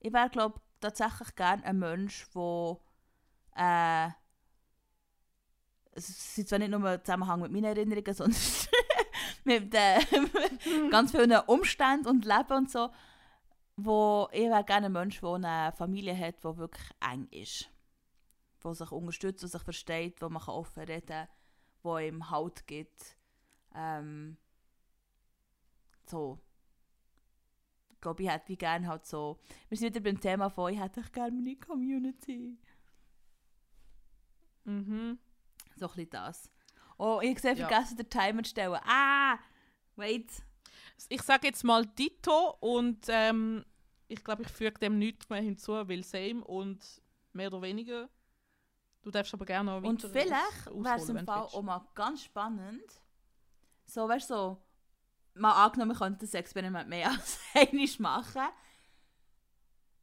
ich 0.01 0.13
wäre, 0.13 0.31
glaube 0.31 0.61
tatsächlich 0.81 1.35
gerne 1.37 1.65
ein 1.65 1.79
Mensch, 1.79 2.27
der 2.35 2.79
äh, 3.57 4.11
es 5.95 6.35
sind 6.35 6.49
zwar 6.49 6.59
nicht 6.59 6.71
nur 6.71 6.93
im 6.93 7.05
Zusammenhang 7.05 7.41
mit 7.41 7.53
meinen 7.53 7.65
Erinnerungen, 7.65 8.15
sondern 8.15 8.39
mit 9.45 9.75
äh, 9.75 10.01
ganz 10.91 11.11
vielen 11.11 11.33
Umständen 11.47 12.09
und 12.09 12.25
Leben 12.25 12.53
und 12.53 12.71
so, 12.71 12.91
wo 13.77 14.29
ich 14.33 14.49
wäre 14.49 14.65
gerne 14.65 14.87
ein 14.87 14.93
Mensch, 14.93 15.21
der 15.21 15.31
eine 15.33 15.73
Familie 15.73 16.17
hat, 16.17 16.39
die 16.45 16.57
wirklich 16.57 16.91
eng 17.01 17.27
ist. 17.31 17.71
Die 18.65 18.75
sich 18.75 18.93
unterstützt, 18.93 19.43
die 19.43 19.49
sich 19.49 19.63
versteht, 19.63 20.21
wo 20.23 20.29
man 20.29 20.43
offen 20.43 20.85
reden 20.85 21.07
kann, 21.07 21.29
wo 21.83 21.99
ihm 21.99 22.31
Halt 22.31 22.67
gibt. 22.67 23.17
Ähm, 23.75 24.37
so. 26.07 26.39
Ich 27.95 28.01
glaube, 28.01 28.23
ich 28.23 28.29
hätte 28.29 28.49
wie 28.49 28.57
gerne 28.57 28.89
halt 28.89 29.07
so... 29.07 29.39
Wir 29.69 29.79
sind 29.79 29.95
wieder 29.95 30.01
beim 30.01 30.21
Thema 30.21 30.51
von, 30.51 30.73
ich 30.73 30.81
hätte 30.81 31.03
gerne 31.13 31.33
meine 31.33 31.57
Community. 31.57 32.59
Mhm. 34.65 35.19
So 35.77 35.87
ein 35.87 35.95
bisschen 35.95 36.11
das. 36.11 36.51
Oh, 36.99 37.21
ich 37.23 37.39
sehe, 37.41 37.55
Ja. 37.55 37.67
vergessen 37.67 37.97
den 37.97 38.11
Timer 38.11 38.43
zu 38.43 38.51
stellen. 38.51 38.81
Ah! 38.85 39.39
Wait. 39.97 40.43
Ich 41.09 41.23
sage 41.23 41.47
jetzt 41.47 41.65
mal 41.65 41.87
Dito 41.87 42.57
und 42.61 43.07
ähm, 43.09 43.65
ich 44.09 44.23
glaube, 44.23 44.43
ich 44.43 44.49
füge 44.49 44.79
dem 44.79 44.99
nichts 44.99 45.29
mehr 45.29 45.41
hinzu, 45.41 45.73
weil 45.73 46.05
same 46.05 46.45
und 46.45 47.03
mehr 47.33 47.49
oder 47.49 47.63
weniger. 47.63 48.09
Du 49.03 49.11
darfst 49.11 49.35
aber 49.35 49.45
gerne 49.45 49.81
noch 49.81 49.89
Und 49.89 50.03
vielleicht 50.03 50.67
wäre 50.67 50.97
es 50.97 51.09
im 51.09 51.27
Fall 51.27 51.43
auch 51.43 51.63
mal 51.63 51.85
ganz 51.95 52.23
spannend, 52.23 52.85
so, 53.85 54.09
weißt 54.09 54.31
du, 54.31 54.35
so, 54.35 54.63
mal 55.35 55.65
angenommen, 55.65 55.93
wir 55.93 55.99
könnten 55.99 56.21
das 56.21 56.35
Experiment 56.35 56.89
mehr 56.89 57.11
als 57.11 57.41
einmal 57.55 57.89
machen. 57.99 58.49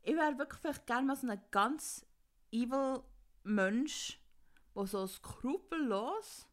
Ich 0.02 0.16
wäre 0.16 0.38
wirklich 0.38 0.60
vielleicht 0.60 0.88
gerne 0.88 1.08
mal 1.08 1.16
so 1.16 1.28
ein 1.28 1.42
ganz 1.52 2.06
evil 2.52 3.04
Mensch, 3.44 4.20
der 4.76 4.88
so 4.88 5.08
skrupellos, 5.08 6.48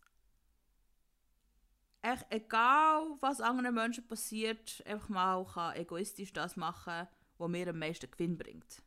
echt 2.06 2.26
egal 2.30 3.16
was 3.20 3.40
anderen 3.40 3.74
Menschen 3.74 4.06
passiert, 4.06 4.82
einfach 4.86 5.08
mal 5.08 5.44
kann 5.44 5.76
egoistisch 5.76 6.32
das 6.32 6.56
machen, 6.56 7.08
was 7.38 7.48
mir 7.48 7.68
am 7.68 7.78
meisten 7.78 8.10
Gewinn 8.10 8.38
bringt. 8.38 8.82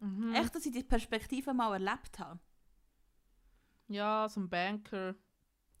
Mhm. 0.00 0.34
Echt, 0.34 0.54
dass 0.54 0.66
ich 0.66 0.72
die 0.72 0.84
Perspektive 0.84 1.54
mal 1.54 1.72
erlebt 1.72 2.18
habe. 2.18 2.38
Ja, 3.88 4.28
so 4.28 4.40
ein 4.40 4.48
Banker. 4.48 5.14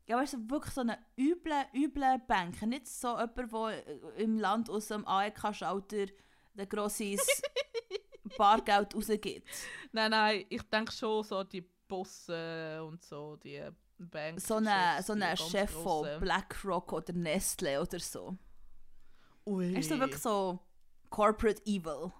Ja, 0.06 0.18
weißt 0.18 0.34
du, 0.34 0.50
wirklich 0.50 0.74
so 0.74 0.82
einen 0.82 0.96
üblen, 1.18 1.64
üblen 1.74 2.22
Banker. 2.26 2.66
Nicht 2.66 2.88
so 2.88 3.18
jemand, 3.18 3.52
der 3.52 4.16
im 4.16 4.38
Land 4.38 4.68
aus 4.70 4.88
dem 4.88 5.06
AEK-Schalter 5.06 6.06
ein 6.56 6.68
grosses 6.68 7.42
Bargeld 8.38 8.94
rausgibt. 8.94 9.48
Nein, 9.92 10.10
nein, 10.10 10.44
ich 10.48 10.62
denke 10.62 10.92
schon 10.92 11.24
so 11.24 11.42
die 11.44 11.62
Bosse 11.88 12.82
und 12.84 13.02
so, 13.02 13.36
die 13.36 13.62
Banker. 13.98 14.40
So 14.40 14.56
ein 14.56 15.02
so 15.02 15.12
eine 15.12 15.36
Chef 15.36 15.70
von 15.70 16.06
BlackRock 16.20 16.92
oder 16.92 17.12
Nestle 17.12 17.80
oder 17.80 17.98
so. 17.98 18.36
Ui. 19.46 19.78
Ist 19.78 19.88
so 19.88 19.98
wirklich 19.98 20.20
so 20.20 20.58
Corporate 21.10 21.62
Evil. 21.66 22.12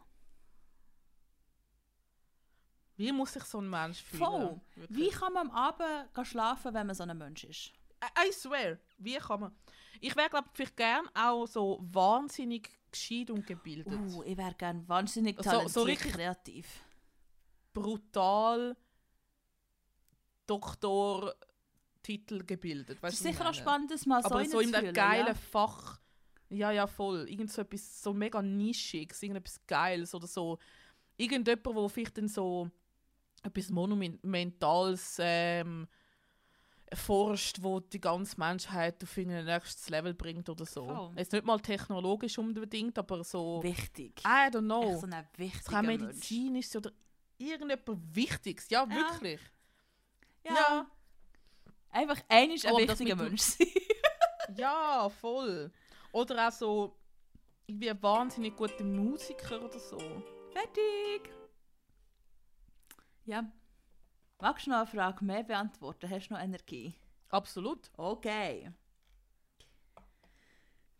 Wie 2.97 3.11
muss 3.11 3.33
sich 3.33 3.45
so 3.45 3.59
ein 3.61 3.69
Mensch 3.69 4.02
fühlen? 4.02 4.25
Voll. 4.25 4.61
Wirklich. 4.76 4.99
Wie 4.99 5.11
kann 5.11 5.33
man 5.33 5.49
am 5.50 5.57
Abend 5.57 6.26
schlafen, 6.26 6.73
wenn 6.75 6.87
man 6.87 6.95
so 6.95 7.02
ein 7.02 7.19
Mensch 7.19 7.45
ist? 7.45 7.73
I, 8.02 8.28
I 8.28 8.33
swear, 8.33 8.78
wie 8.99 9.16
kann 9.16 9.40
man... 9.40 9.57
Ich 10.00 10.14
wäre, 10.14 10.28
glaube 10.28 10.49
ich, 10.59 10.76
gern 10.76 11.09
auch 11.14 11.47
so 11.47 11.81
wahnsinnig 11.81 12.71
gescheit 12.93 13.31
und 13.31 13.47
gebildet. 13.47 13.93
Uh, 13.93 14.23
ich 14.23 14.37
wäre 14.37 14.54
gerne 14.54 14.87
wahnsinnig 14.87 15.37
So- 15.38 15.43
so 15.43 15.50
talentiert, 15.50 15.87
richtig- 15.87 16.12
kreativ. 16.12 16.81
Brutal 17.73 18.76
Doktortitel 22.04 22.44
gebildet. 22.44 22.99
Das 22.99 23.02
Weißt 23.02 23.14
ist 23.14 23.25
was 23.25 23.30
ich 23.30 23.37
sicher 23.37 23.50
auch 23.50 23.54
spannend, 23.54 23.90
das 23.90 24.06
mal 24.06 24.23
so 24.23 24.28
Aber 24.28 24.44
so 24.44 24.61
in 24.61 24.75
einem 24.75 24.92
geilen 24.92 25.26
ja. 25.28 25.34
Fach. 25.34 26.00
Ja, 26.50 26.70
ja, 26.70 26.87
voll. 26.87 27.28
Irgend 27.28 27.50
so 27.50 27.62
etwas 27.62 28.02
so 28.02 28.12
mega 28.12 28.40
Nischiges, 28.42 29.23
irgendetwas 29.23 29.61
Geiles 29.66 30.14
oder 30.14 30.26
so. 30.26 30.58
Irgendjemand, 31.16 31.64
wo 31.64 31.88
vielleicht 31.88 32.18
dann 32.18 32.28
so 32.28 32.70
etwas 33.42 33.70
Monumentales 33.70 35.16
ähm, 35.20 35.88
erforscht, 36.87 37.58
wo 37.61 37.80
die 37.80 38.00
ganze 38.00 38.38
Menschheit 38.38 39.02
auf 39.02 39.16
ein 39.16 39.44
nächstes 39.44 39.88
Level 39.88 40.14
bringt 40.14 40.49
oder 40.49 40.64
so. 40.64 40.87
Voll. 40.87 41.12
Jetzt 41.16 41.32
nicht 41.32 41.44
mal 41.44 41.58
technologisch 41.61 42.38
unbedingt, 42.38 42.99
aber 42.99 43.25
so. 43.25 43.62
Wichtig. 43.62 44.20
I 44.20 44.49
don't 44.50 44.61
know. 44.61 44.90
Echt 44.92 45.00
so 45.00 45.06
ein 45.06 45.28
wichtiger 45.37 45.82
medizinisch 45.82 46.76
oder 46.76 46.92
irgendetwas 47.38 47.96
Wichtiges. 48.12 48.68
Ja, 48.70 48.87
Ja. 48.88 48.94
wirklich. 48.94 49.40
Ja. 50.44 50.87
Einfach 51.95 52.21
einer 52.29 52.55
ist 52.55 52.67
ein 52.67 52.73
Oh, 52.73 52.79
wichtiger 52.79 53.15
Mensch 53.15 53.41
sein. 53.41 53.69
Ja, 54.57 55.09
voll. 55.09 55.73
Oder 56.13 56.49
auch 56.49 56.53
so 56.53 56.97
irgendwie 57.67 57.89
ein 57.91 58.03
wahnsinnig 58.03 58.57
guter 58.57 58.85
Musiker 58.85 59.63
oder 59.65 59.79
so. 59.79 59.97
Fertig. 60.53 61.31
Ja. 63.25 63.51
Magst 64.41 64.67
du 64.67 64.71
noch 64.71 64.79
eine 64.79 64.87
Frage 64.87 65.25
mehr 65.25 65.45
beantworten? 65.45 66.11
Hast 66.11 66.29
du 66.29 66.35
noch 66.35 66.41
Energie? 66.41 66.95
Absolut. 67.31 67.91
Okay. 67.97 68.71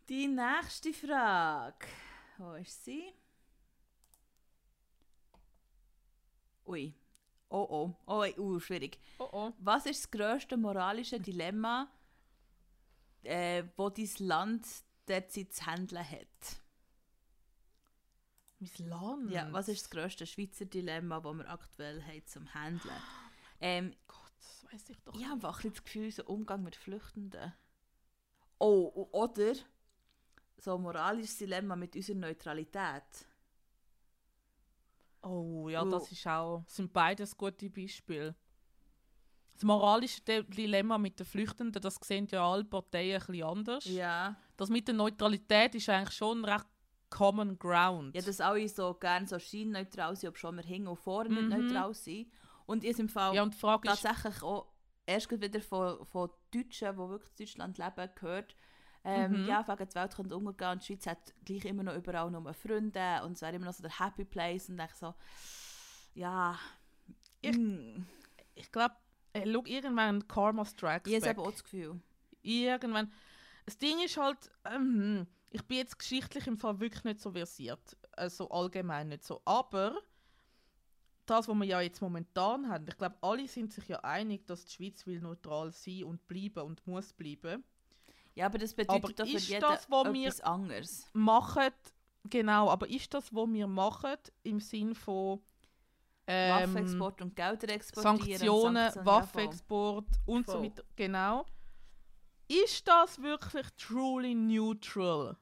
Die 0.09 0.29
nächste 0.29 0.93
Frage. 0.93 1.87
Wo 2.39 2.53
ist 2.55 2.85
sie? 2.85 3.13
Ui. 6.67 6.95
Oh 7.55 7.69
oh. 7.71 7.95
Oh, 8.07 8.27
uh, 8.37 8.59
schwierig. 8.59 8.99
Oh 9.21 9.29
oh. 9.31 9.53
Was 9.61 9.87
ist 9.87 10.03
das 10.03 10.11
grösste 10.11 10.57
moralische 10.57 11.21
Dilemma, 11.21 11.89
äh, 13.23 13.63
wo 13.77 13.91
dein 13.91 14.11
Land 14.19 14.67
derzeit 15.07 15.53
zu 15.53 15.65
handeln 15.65 16.11
hat? 16.11 16.61
Mein 18.59 18.89
Land. 18.89 19.31
Ja, 19.31 19.53
was 19.53 19.69
ist 19.69 19.83
das 19.83 19.91
grösste 19.91 20.27
Schweizer 20.27 20.65
Dilemma, 20.65 21.21
das 21.21 21.35
wir 21.35 21.49
aktuell 21.49 22.03
haben 22.03 22.27
zum 22.27 22.53
Handeln? 22.55 23.03
Ähm, 23.61 23.95
Gott, 24.09 24.33
das 24.37 24.73
weiß 24.73 24.91
ich 24.91 24.99
doch. 25.05 25.15
ich 25.15 25.25
habe 25.25 25.35
einfach 25.35 25.63
das 25.63 25.85
Gefühl, 25.85 26.11
so 26.11 26.25
Umgang 26.25 26.65
mit 26.65 26.75
Flüchtenden. 26.75 27.53
Oh, 28.59 29.09
oder 29.13 29.55
so 30.57 30.75
ein 30.75 30.83
moralisches 30.83 31.39
Dilemma 31.39 31.77
mit 31.77 31.95
unserer 31.95 32.17
Neutralität. 32.17 33.29
Oh, 35.25 35.69
ja, 35.69 35.85
das 35.85 36.11
ist 36.13 36.27
auch. 36.27 36.63
Das 36.67 36.77
sind 36.77 36.93
beides 36.93 37.37
gute 37.37 37.71
Beispiele. 37.71 38.35
Das 39.55 39.63
moralische 39.63 40.21
Di- 40.23 40.43
Dilemma 40.45 40.99
mit 40.99 41.19
den 41.19 41.27
Flüchtenden, 41.27 41.81
das 41.81 41.97
sehen 42.03 42.27
ja 42.31 42.45
alle 42.51 42.65
Parteien 42.65 43.21
ein 43.21 43.27
bisschen 43.27 43.45
anders. 43.47 43.85
Ja. 43.85 44.37
Das 44.57 44.69
mit 44.69 44.89
der 44.89 44.95
Neutralität 44.95 45.75
ist 45.77 45.89
eigentlich 45.89 46.17
schon 46.17 46.45
recht 46.45 46.67
Common 47.09 47.57
Ground. 47.59 48.15
Ja, 48.17 48.23
dass 48.23 48.41
alle 48.41 48.69
so 48.69 48.95
gerne 48.95 49.27
so 49.27 49.39
scheinneutral 49.39 50.17
sind, 50.17 50.31
ob 50.31 50.39
schon 50.39 50.57
wir 50.57 50.65
hinten 50.65 50.89
und 50.89 50.97
vorne 50.99 51.29
Mhm. 51.31 51.49
nicht 51.49 51.59
neutral 51.61 51.95
sind. 51.95 52.29
Und 52.67 52.83
ich 52.83 52.99
im 52.99 53.09
Fall 53.09 53.35
ja, 53.35 53.43
und 53.45 53.55
die 53.55 53.59
Frage 53.59 53.89
ist, 53.91 54.03
tatsächlich 54.03 54.43
auch 54.43 54.67
erst 55.07 55.31
wieder 55.31 55.61
von, 55.61 56.05
von 56.07 56.31
Deutschen, 56.53 56.89
die 56.93 56.99
wirklich 56.99 57.31
in 57.31 57.37
Deutschland 57.47 57.79
leben, 57.79 58.11
gehört, 58.17 58.57
ähm, 59.05 59.43
Mhm. 59.43 59.49
ja, 59.49 59.67
wegen 59.69 59.89
die 59.89 59.95
Welt 59.95 60.15
könnte 60.17 60.37
untergehen 60.37 60.73
und 60.73 60.83
die 60.83 60.87
Schweiz 60.87 61.07
hat 61.07 61.35
gleich 61.45 61.65
immer 61.67 61.83
noch 61.83 61.95
überall 61.95 62.31
nur 62.31 62.55
Freunde 62.55 63.23
und 63.25 63.33
es 63.33 63.43
wäre 63.43 63.55
immer 63.57 63.67
noch 63.67 63.75
so 63.75 63.83
der 63.83 63.99
Happy 64.01 64.25
Place 64.25 64.69
und 64.71 64.81
ich 64.81 64.95
so, 64.95 65.15
ja, 66.15 66.59
Ich- 67.43 67.57
mm. 67.57 68.07
ich 68.55 68.73
glaube, 68.73 68.95
äh, 69.35 69.45
schau, 69.53 69.63
irgendwann 69.67 70.27
Karma 70.27 70.65
Strikes 70.65 71.13
ich 71.13 71.27
habe 71.29 71.41
auch 71.43 71.51
das 71.51 71.63
Gefühl. 71.65 72.01
irgendwann. 72.43 73.13
Das 73.67 73.77
Ding 73.79 73.99
ist 74.03 74.17
halt, 74.17 74.51
ähm, 74.65 75.27
ich 75.51 75.63
bin 75.65 75.79
jetzt 75.79 75.99
geschichtlich 75.99 76.47
im 76.47 76.57
Fall 76.59 76.81
wirklich 76.81 77.05
nicht 77.05 77.21
so 77.21 77.33
versiert. 77.33 77.97
Also 78.13 78.49
allgemein 78.51 79.09
nicht 79.09 79.25
so. 79.25 79.41
Aber 79.45 79.97
das, 81.27 81.49
was 81.49 81.55
wir 81.57 81.65
ja 81.65 81.81
jetzt 81.81 82.01
momentan 82.03 82.69
haben, 82.69 82.87
ich 82.89 82.97
glaube, 82.99 83.17
alle 83.23 83.49
sind 83.49 83.73
sich 83.73 83.89
ja 83.89 84.01
einig, 84.01 84.47
dass 84.47 84.67
die 84.67 84.73
Schweiz 84.73 85.07
will 85.07 85.21
neutral 85.21 85.73
sein 85.73 86.05
und 86.05 86.27
bleiben 86.29 86.61
und 86.65 86.87
muss 86.87 87.13
bleiben. 87.13 87.65
Ja, 88.35 88.47
aber 88.47 88.59
das 88.59 88.75
bedeutet 88.75 89.05
Aber 89.05 89.13
doch 89.13 89.27
für 89.27 89.39
jeden 89.39 89.61
das, 89.61 89.85
etwas 89.85 90.41
anderes. 90.41 91.07
Machen, 91.13 91.71
genau, 92.25 92.69
aber 92.69 92.89
ist 92.89 93.15
das, 93.15 93.33
was 93.35 93.49
wir 93.53 93.67
machen, 93.67 94.17
im 94.43 94.61
Sinn 94.61 94.95
von 94.95 95.41
ähm, 96.27 96.51
Waffenexport 96.51 97.23
und 97.23 97.37
Gelder 97.37 97.69
exportieren. 97.69 98.19
Sanktionen, 98.19 98.39
Sanktionen, 98.39 98.77
ja, 98.77 98.91
voll. 98.91 99.05
Waffenexport 99.07 100.07
und 100.27 100.47
so 100.47 100.63
weiter. 100.63 100.83
Genau. 100.97 101.47
Ist 102.49 102.87
das 102.89 103.23
wirklich 103.23 103.67
truly 103.77 104.35
neutral? 104.35 105.37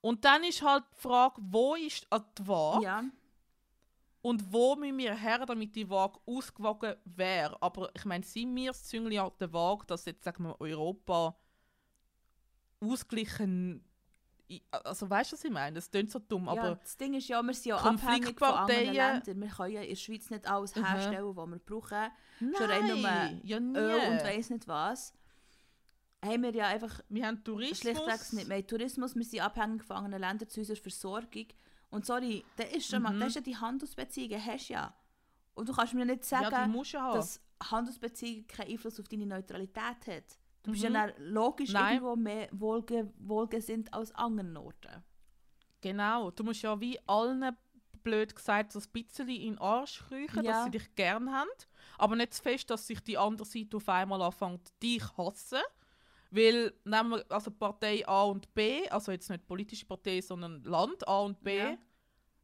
Und 0.00 0.24
dann 0.24 0.42
ist 0.44 0.62
halt 0.62 0.84
die 0.96 1.00
Frage, 1.02 1.40
wo 1.44 1.74
ist 1.74 2.06
äh, 2.10 2.20
die 2.38 2.48
Waage 2.48 2.84
Ja, 2.84 3.04
und 4.22 4.52
wo 4.52 4.76
müssen 4.76 4.98
wir 4.98 5.14
her, 5.14 5.46
damit 5.46 5.74
die 5.74 5.88
Waage 5.88 6.20
ausgewogen 6.26 6.94
wäre. 7.04 7.56
Aber 7.62 7.90
ich 7.94 8.04
meine, 8.04 8.24
sind 8.24 8.54
wir 8.54 8.68
das 8.68 8.84
Züngli 8.84 9.18
an 9.18 9.32
der 9.40 9.52
Waage, 9.52 9.86
dass 9.86 10.04
jetzt 10.04 10.24
sagen 10.24 10.44
wir, 10.44 10.60
Europa 10.60 11.36
ausgleichen. 12.80 13.84
Also 14.70 15.08
weißt 15.08 15.30
du, 15.30 15.36
was 15.36 15.44
ich 15.44 15.50
meine? 15.50 15.74
Das 15.76 15.88
klingt 15.90 16.10
so 16.10 16.18
dumm, 16.18 16.46
ja, 16.46 16.50
aber 16.52 16.74
das 16.74 16.96
Ding 16.96 17.14
ist 17.14 17.28
ja, 17.28 17.40
wir 17.40 17.54
sind 17.54 17.66
ja 17.66 17.76
abhängig 17.76 18.36
von 18.36 18.48
anderen 18.48 18.92
Ländern. 18.94 19.40
Wir 19.40 19.48
können 19.48 19.72
ja 19.74 19.82
in 19.82 19.88
der 19.90 19.96
Schweiz 19.96 20.28
nicht 20.28 20.46
alles 20.50 20.74
Mhm. 20.74 20.84
herstellen, 20.86 21.36
was 21.36 21.48
wir 21.48 21.58
brauchen. 21.60 22.10
nein, 22.40 22.54
schon 22.58 22.66
rein 22.70 22.86
nur 22.88 22.96
ja 23.44 23.60
nie. 23.60 23.76
Öl 23.78 24.10
und 24.10 24.24
weiss 24.24 24.50
nicht 24.50 24.66
was. 24.66 25.14
Haben 26.24 26.42
wir 26.42 26.52
ja 26.54 26.66
einfach 26.66 27.00
wir 27.08 27.26
haben 27.26 27.42
Tourismus. 27.44 27.78
schlichtweg 27.78 28.32
nicht 28.32 28.48
mehr 28.48 28.66
Tourismus. 28.66 29.14
Wir 29.14 29.24
sind 29.24 29.40
abhängig 29.40 29.84
von 29.84 29.96
anderen 29.98 30.20
Ländern 30.20 30.48
zu 30.48 30.60
unserer 30.60 30.76
Versorgung. 30.76 31.46
Und 31.90 32.04
sorry, 32.06 32.44
das 32.56 32.72
ist, 32.72 32.88
schon 32.90 33.02
mal, 33.02 33.12
Mhm. 33.12 33.20
das 33.20 33.28
ist 33.30 33.34
ja 33.36 33.40
die 33.42 33.56
Handelsbeziehungen, 33.56 34.44
hast 34.44 34.68
du 34.68 34.72
ja. 34.74 34.94
Und 35.54 35.68
du 35.68 35.72
kannst 35.72 35.94
mir 35.94 36.04
nicht 36.04 36.28
ja, 36.30 36.40
sagen, 36.50 36.56
haben. 36.56 37.14
dass 37.14 37.40
Handelsbeziehungen 37.70 38.46
keinen 38.48 38.70
Einfluss 38.72 38.98
auf 39.00 39.08
deine 39.08 39.26
Neutralität 39.26 40.06
hat. 40.06 40.38
Du 40.62 40.72
bist 40.72 40.84
Mhm. 40.88 40.94
ja 40.94 41.08
logisch 41.18 41.72
Nein. 41.72 41.94
irgendwo 41.94 42.16
mehr 42.16 42.48
wohlge 42.52 43.12
wohlgesinnt 43.18 43.92
als 43.94 44.14
anderen 44.14 44.56
Orten. 44.56 45.02
Genau, 45.80 46.30
du 46.30 46.44
musst 46.44 46.62
ja 46.62 46.78
wie 46.80 46.98
allen 47.08 47.56
blöd 48.02 48.34
gesagt 48.34 48.72
so 48.72 48.78
ein 48.78 48.84
bisschen 48.92 49.28
in 49.28 49.52
den 49.54 49.58
Arsch 49.58 50.02
kriechen, 50.08 50.44
Ja. 50.44 50.52
dass 50.52 50.64
sie 50.64 50.70
dich 50.70 50.94
gern 50.94 51.30
haben, 51.32 51.48
aber 51.98 52.16
nicht 52.16 52.34
zu 52.34 52.42
fest, 52.42 52.68
dass 52.70 52.86
sich 52.86 53.00
die 53.00 53.16
andere 53.18 53.46
Seite 53.46 53.76
auf 53.76 53.88
einmal 53.88 54.20
anfängt, 54.22 54.70
dich 54.82 55.02
hassen. 55.16 55.60
Weil, 56.30 56.72
nehmen 56.84 57.10
wir 57.10 57.24
also 57.28 57.50
Partei 57.50 58.06
A 58.06 58.22
und 58.22 58.54
B, 58.54 58.88
also 58.88 59.10
jetzt 59.12 59.28
nicht 59.30 59.46
politische 59.46 59.84
Partei, 59.84 60.20
sondern 60.20 60.62
Land 60.62 61.06
A 61.08 61.20
und 61.20 61.42
B, 61.42 61.58
Ja. 61.58 61.76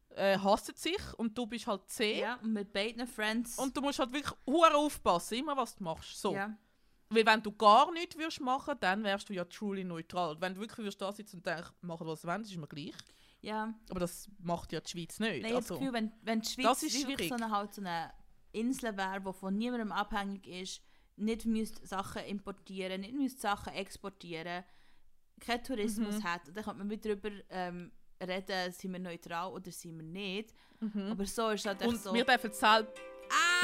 äh, 0.09 0.37
hassen 0.39 0.75
sich 0.75 0.99
und 1.17 1.37
du 1.37 1.45
bist 1.47 1.67
halt 1.67 1.87
C. 1.89 2.19
Ja, 2.19 2.35
und 2.43 2.51
mit 2.53 2.73
beiden 2.73 3.07
Friends. 3.07 3.57
Und 3.57 3.75
du 3.77 3.81
musst 3.81 3.99
halt 3.99 4.11
wirklich 4.11 4.35
hure 4.45 4.75
aufpassen, 4.75 5.35
immer 5.39 5.55
was 5.55 5.75
du 5.75 5.83
machst. 5.83 6.19
So. 6.19 6.33
ja. 6.33 6.55
Weil 7.09 7.25
wenn 7.25 7.41
du 7.41 7.51
gar 7.51 7.91
nichts 7.91 8.17
würdest 8.17 8.41
machen, 8.41 8.75
dann 8.79 9.03
wärst 9.03 9.29
du 9.29 9.33
ja 9.33 9.45
truly 9.45 9.83
neutral. 9.83 10.35
Wenn 10.41 10.55
du 10.55 10.59
wirklich 10.61 10.79
würdest 10.79 11.01
da 11.01 11.11
sitzen 11.11 11.37
und 11.37 11.45
denken, 11.45 11.69
machen 11.81 12.05
was 12.05 12.21
du 12.21 12.27
willst, 12.27 12.51
ist 12.51 12.57
mir 12.57 12.67
gleich. 12.67 12.95
ja. 13.41 13.73
Aber 13.89 13.99
das 14.01 14.29
macht 14.39 14.73
ja 14.73 14.81
die 14.81 14.89
Schweiz 14.89 15.19
nicht. 15.19 15.29
Nein, 15.29 15.37
ich 15.39 15.43
habe 15.45 15.53
das 15.55 15.71
also, 15.71 15.79
Gefühl, 15.79 15.93
wenn, 15.93 16.11
wenn 16.23 16.41
die 16.41 16.49
Schweiz 16.49 16.81
wirklich 17.07 17.29
so 17.29 17.35
eine, 17.35 17.49
halt 17.51 17.73
so 17.73 17.81
eine 17.81 18.11
Insel 18.51 18.97
wäre, 18.97 19.21
die 19.21 19.33
von 19.33 19.55
niemandem 19.57 19.91
abhängig 19.91 20.45
ist, 20.47 20.81
nicht 21.15 21.45
müsste 21.45 21.85
Sachen 21.87 22.23
importieren, 22.23 23.01
nicht 23.01 23.13
müsste 23.13 23.41
Sachen 23.41 23.73
exportieren, 23.73 24.63
kein 25.39 25.63
Tourismus 25.63 26.17
Mhm. 26.17 26.23
hat, 26.23 26.41
dann 26.47 26.63
könnte 26.63 26.73
man 26.79 26.89
wieder 26.89 27.15
darüber 27.15 27.29
ähm, 27.49 27.91
reden, 28.21 28.71
sind 28.71 28.91
wir 28.91 28.99
neutral 28.99 29.51
oder 29.51 29.71
sind 29.71 29.95
wir 29.97 30.03
nicht. 30.03 30.53
mhm. 30.79 31.11
Aber 31.11 31.25
so 31.25 31.49
ist 31.49 31.61
es 31.61 31.65
halt 31.67 31.81
echt 31.81 31.89
Und 31.89 32.01
so... 32.01 32.13
wir 32.13 32.25
dürfen 32.25 32.51
selber, 32.51 32.89
ah, 32.89 33.16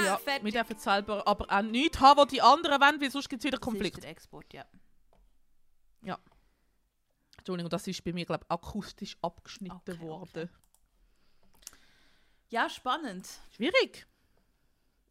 ja, 0.04 0.18
fertig! 0.18 0.46
wir 0.46 0.52
dürfen 0.52 0.78
selber 0.78 1.28
aber 1.28 1.46
auch 1.50 1.62
nichts 1.62 2.00
haben, 2.00 2.18
was 2.18 2.28
die 2.28 2.42
anderen 2.42 2.80
wollen, 2.82 3.02
weil 3.02 3.12
sonst 3.12 3.30
gibt 3.30 3.42
es 3.42 3.46
wieder 3.46 3.58
Das 3.58 3.68
ist 3.68 3.72
Konflikt. 3.72 4.04
der 4.04 4.10
Export, 4.10 4.54
ja. 4.54 4.66
Entschuldigung, 7.44 7.70
das 7.70 7.86
ist 7.88 8.02
bei 8.06 8.14
mir, 8.14 8.26
glaube 8.26 8.46
ich, 8.46 8.52
akustisch 8.52 9.18
abgeschnitten 9.22 9.76
Okay, 9.76 9.92
okay. 9.92 10.08
worden. 10.08 10.50
Ja, 12.48 12.70
spannend. 12.70 13.28
Schwierig. 13.54 14.08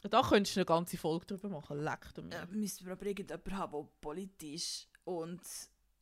Da 0.03 0.23
könntest 0.23 0.57
du 0.57 0.61
eine 0.61 0.65
ganze 0.65 0.97
Folge 0.97 1.27
drüber 1.27 1.51
machen. 1.51 1.81
Leck 1.85 2.09
du 2.15 2.23
mir. 2.23 2.35
Äh, 2.37 2.47
müssen 2.47 2.87
wir 2.87 2.93
aber 2.95 3.05
irgendjemanden 3.05 3.59
haben, 3.59 3.73
der 3.73 3.89
politisch 4.01 4.89
und 5.05 5.43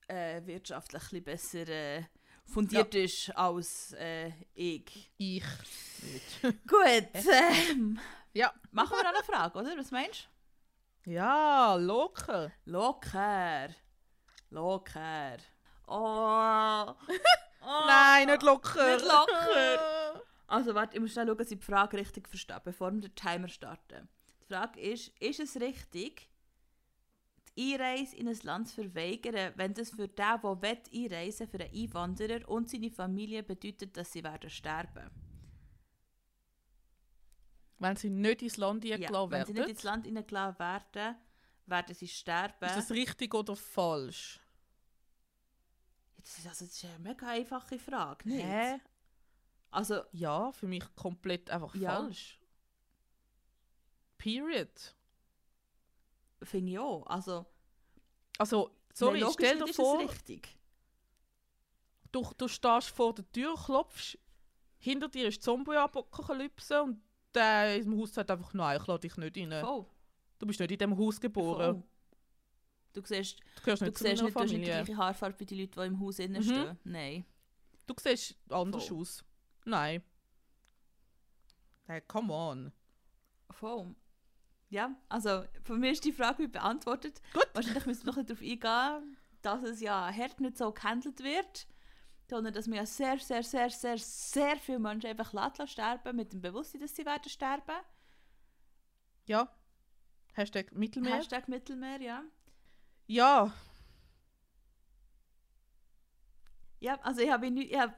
äh, 0.06 0.40
wirtschaftlich 0.46 1.02
ein 1.02 1.24
bisschen 1.24 1.24
besser 1.24 1.68
äh, 1.68 2.04
fundiert 2.44 2.94
ist 2.94 3.30
als 3.36 3.92
äh, 3.94 4.30
ich. 4.54 5.10
Ich. 5.16 5.44
Gut, 6.42 7.08
ähm, 7.72 7.98
ja. 8.32 8.52
machen 8.70 8.96
wir 8.96 9.02
noch 9.02 9.14
eine 9.14 9.24
Frage, 9.24 9.58
oder? 9.58 9.76
Was 9.76 9.90
meinst 9.90 10.28
Ja, 11.04 11.74
locker. 11.76 12.52
du? 12.64 12.70
Locker. 12.72 13.68
Locker. 14.50 15.36
Oh. 15.86 16.94
oh. 17.62 17.84
Nein, 17.86 18.26
nicht 18.28 18.42
locker. 18.42 18.94
Nicht 18.94 19.04
locker. 19.06 20.22
Also 20.50 20.74
warte, 20.74 20.96
ich 20.96 21.00
muss 21.00 21.12
schnell 21.12 21.28
schauen, 21.28 21.38
dass 21.38 21.52
ich 21.52 21.60
die 21.60 21.64
Frage 21.64 21.96
richtig 21.96 22.28
verstehe, 22.28 22.60
bevor 22.64 22.90
wir 22.92 23.00
den 23.02 23.14
Timer 23.14 23.46
starten. 23.46 24.08
Die 24.42 24.52
Frage 24.52 24.80
ist, 24.80 25.08
ist 25.20 25.38
es 25.38 25.60
richtig, 25.60 26.28
die 27.56 27.74
Einreise 27.74 28.16
in 28.16 28.26
ein 28.26 28.38
Land 28.42 28.68
zu 28.68 28.82
verweigern, 28.82 29.52
wenn 29.54 29.74
das 29.74 29.90
für 29.90 30.08
den, 30.08 30.16
der 30.16 30.42
will, 30.42 30.78
einreisen 30.92 31.46
für 31.48 31.60
einen 31.60 31.72
Einwanderer 31.72 32.48
und 32.48 32.68
seine 32.68 32.90
Familie 32.90 33.44
bedeutet, 33.44 33.96
dass 33.96 34.10
sie 34.10 34.24
werden 34.24 34.50
sterben? 34.50 35.08
Wenn 37.80 37.96
sie 37.96 38.10
nicht 38.10 38.42
ins 38.42 38.56
Land 38.58 38.84
Ja, 38.84 38.94
eingeladen 38.94 39.30
wenn 39.32 39.44
sie 39.46 39.52
nicht 39.52 39.58
werden, 39.58 39.70
ins 39.70 39.82
Land 39.82 40.04
hineingeladen 40.06 40.58
werden, 40.58 41.16
werden 41.66 41.94
sie 41.94 42.06
sterben. 42.08 42.64
ist 42.68 42.76
das 42.76 42.90
richtig 42.90 43.34
oder 43.34 43.56
falsch? 43.56 44.38
das, 46.18 46.38
ist, 46.38 46.46
also, 46.46 46.64
das 46.66 46.74
ist 46.74 46.84
eine 46.84 46.98
mega 46.98 47.26
einfache 47.26 47.78
Frage, 47.78 48.28
nicht? 48.28 48.44
Hä? 48.44 48.80
Also, 49.70 50.02
Ja, 50.12 50.52
für 50.52 50.66
mich 50.68 50.84
komplett 50.94 51.50
einfach 51.50 51.74
Ja. 51.74 51.94
falsch. 51.96 52.38
Period. 54.18 54.94
finde 56.42 56.72
ich 56.72 56.78
auch. 56.78 57.06
Also, 57.06 57.46
Also, 58.38 58.70
sorry, 58.92 59.20
nein, 59.20 59.32
stell 59.32 59.58
dir 59.58 59.72
vor, 59.72 60.02
es 60.02 60.10
richtig. 60.10 60.58
du, 62.12 62.26
du 62.36 62.48
stehst 62.48 62.88
vor 62.90 63.14
der 63.14 63.30
Tür, 63.32 63.54
klopfst, 63.56 64.18
hinter 64.78 65.08
dir 65.08 65.28
ist 65.28 65.36
die 65.38 65.40
Zombie-Apokalypse 65.44 66.82
und 66.82 67.02
der 67.34 67.76
im 67.76 67.96
Haus 67.98 68.14
sagt 68.14 68.30
einfach, 68.30 68.52
nein, 68.54 68.78
ich 68.80 68.86
lade 68.86 69.00
dich 69.00 69.16
nicht 69.16 69.36
rein. 69.36 69.64
Voll. 69.64 69.86
Du 70.38 70.46
bist 70.46 70.58
nicht 70.60 70.70
in 70.70 70.78
diesem 70.78 70.98
Haus 70.98 71.20
geboren. 71.20 71.74
Voll. 71.74 71.82
Du 72.92 73.02
siehst, 73.04 73.38
Du 73.56 73.62
gehörst 73.62 73.82
du 73.82 73.86
nicht 73.86 73.98
zu 73.98 74.04
siehst 74.04 74.22
nicht, 74.22 74.34
du 74.34 74.40
hast 74.40 74.50
nicht 74.50 74.60
die 74.62 74.64
gleiche 74.64 74.96
Haarfarbe 74.96 75.38
wie 75.40 75.46
die 75.46 75.60
Leute, 75.60 75.80
die 75.80 75.86
im 75.86 76.00
Haus 76.00 76.18
innen 76.18 76.42
Mhm. 76.42 76.46
stehen. 76.48 76.78
Nein. 76.84 77.24
Du 77.86 77.94
siehst 78.00 78.36
anders 78.48 78.88
Voll. 78.88 78.98
aus. 78.98 79.24
Nein. 79.64 80.02
Hey, 81.86 82.00
come 82.02 82.32
on. 82.32 82.72
Voll. 83.50 83.94
Ja, 84.68 84.94
also 85.08 85.44
von 85.64 85.80
mir 85.80 85.90
ist 85.92 86.04
die 86.04 86.12
Frage 86.12 86.48
beantwortet. 86.48 87.20
Gut. 87.32 87.48
Wahrscheinlich 87.54 87.86
müssen 87.86 88.06
wir 88.06 88.12
noch 88.14 88.24
darauf 88.24 88.40
eingehen, 88.42 89.16
dass 89.42 89.62
es 89.64 89.80
ja 89.80 90.12
hart 90.12 90.40
nicht 90.40 90.56
so 90.56 90.70
gehandelt 90.72 91.20
wird, 91.22 91.66
sondern 92.30 92.54
dass 92.54 92.66
man 92.66 92.76
ja 92.78 92.86
sehr, 92.86 93.18
sehr, 93.18 93.42
sehr, 93.42 93.68
sehr, 93.70 93.98
sehr 93.98 94.56
viele 94.56 94.78
Menschen 94.78 95.10
einfach 95.10 95.32
lassen 95.32 95.66
sterben 95.66 96.16
mit 96.16 96.32
dem 96.32 96.40
Bewusstsein, 96.40 96.80
dass 96.80 96.94
sie 96.96 97.04
werden 97.04 97.28
sterben. 97.28 97.76
Ja. 99.26 99.52
Hashtag 100.34 100.72
Mittelmeer. 100.72 101.16
Hashtag 101.16 101.48
Mittelmeer, 101.48 102.00
ja. 102.00 102.22
Ja, 103.06 103.52
Ja, 106.82 106.98
also 107.02 107.20
ich 107.20 107.30
habe 107.30 107.50
nicht, 107.50 107.72
ich 107.72 107.78
habe, 107.78 107.92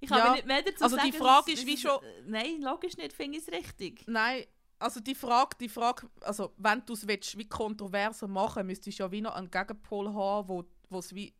ich 0.00 0.10
Ja, 0.10 0.16
habe 0.24 0.32
nicht 0.36 0.46
mehr 0.46 0.62
dazu 0.62 0.84
also 0.84 0.96
sagen. 0.96 1.10
die 1.10 1.16
Frage 1.16 1.52
ist 1.52 1.64
wie 1.66 1.76
schon- 1.76 2.02
äh, 2.02 2.22
Nein, 2.26 2.60
logisch 2.60 2.96
nicht, 2.98 3.12
finde 3.14 3.38
ich 3.38 3.46
es 3.46 3.52
richtig. 3.52 4.04
nein. 4.06 4.44
Also 4.78 5.00
die 5.00 5.14
Frage, 5.14 5.56
die 5.58 5.70
Frage, 5.70 6.06
also 6.20 6.52
wenn 6.58 6.84
du 6.84 6.92
es 6.92 7.08
willst, 7.08 7.38
wie 7.38 7.48
kontroverser 7.48 8.28
machen, 8.28 8.66
müsstest 8.66 8.98
du 8.98 9.04
ja 9.04 9.10
wie 9.10 9.22
noch 9.22 9.34
einen 9.34 9.50
Gegenpol 9.50 10.12
haben, 10.12 10.48
wo 10.48 10.64
wo 10.90 10.98
es 10.98 11.14
wie 11.14 11.34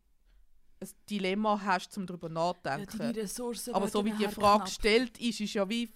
ein 0.79 0.89
Dilemma 1.09 1.59
hast, 1.63 1.97
um 1.97 2.05
darüber 2.05 2.29
nachzudenken. 2.29 3.01
Ressourcen 3.11 3.73
Aber 3.73 3.87
so 3.87 4.03
wie 4.05 4.11
die 4.13 4.27
Frage 4.27 4.65
gestellt 4.65 5.17
ist, 5.19 5.39
ist 5.39 5.53
ja 5.53 5.67
wie, 5.67 5.91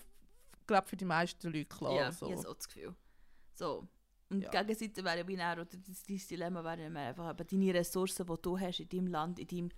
glaube 0.67 0.88
für 0.88 0.98
die 0.98 1.06
meisten 1.06 1.48
Leute 1.48 1.65
klar. 1.65 1.96
Ja, 1.96 2.12
so. 2.12 2.28
ich 2.28 2.32
habe 2.34 2.41
so 2.41 2.54
das 2.54 2.67
Gefühl. 2.67 2.96
So. 3.54 3.88
Und 4.30 4.41
Ja. 4.41 4.50
die 4.50 4.58
Gegenseite 4.58 5.04
wäre 5.04 5.17
ja 5.17 5.24
näher, 5.24 5.54
oder 5.54 5.65
dein 5.65 6.17
Dilemma 6.30 6.63
wäre 6.63 6.84
ja 6.84 6.89
mehr 6.89 7.10
einfach, 7.10 7.30
eben 7.30 7.48
deine 7.48 7.74
Ressourcen, 7.74 8.26
die 8.26 8.41
du 8.41 8.60
hast 8.60 8.80
in 8.80 8.89
deinem 8.89 9.08
Land, 9.08 9.39
in 9.39 9.48
deinem 9.48 9.70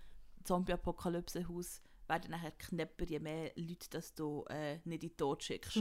Zombie-Apokalypse-Haus, 0.43 1.81
werden 2.07 2.31
nachher 2.31 2.51
knapper, 2.51 3.05
je 3.05 3.19
mehr 3.19 3.51
Leute, 3.55 3.89
dass 3.89 4.13
du 4.13 4.43
äh, 4.49 4.79
nicht 4.83 5.03
in 5.03 5.09
den 5.09 5.17
Tod 5.17 5.43
schickst. 5.43 5.79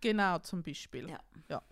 Genau, 0.00 0.38
zum 0.40 0.62
Beispiel. 0.62 1.08
Ja. 1.08 1.20
ja. 1.48 1.62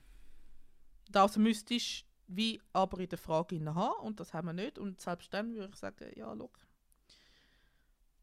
Das 1.11 1.37
müsstest 1.37 2.01
du 2.01 2.12
wie 2.37 2.61
aber 2.73 2.99
in 3.01 3.09
der 3.09 3.19
Frage 3.19 3.61
haben 3.75 4.07
und 4.07 4.21
das 4.21 4.33
haben 4.33 4.49
wir 4.49 4.53
nicht. 4.53 4.79
Und 4.79 5.01
selbst 5.01 5.33
dann 5.33 5.55
würde 5.55 5.71
ich 5.73 5.79
sagen, 5.79 6.11
ja, 6.17 6.33
look. 6.33 6.59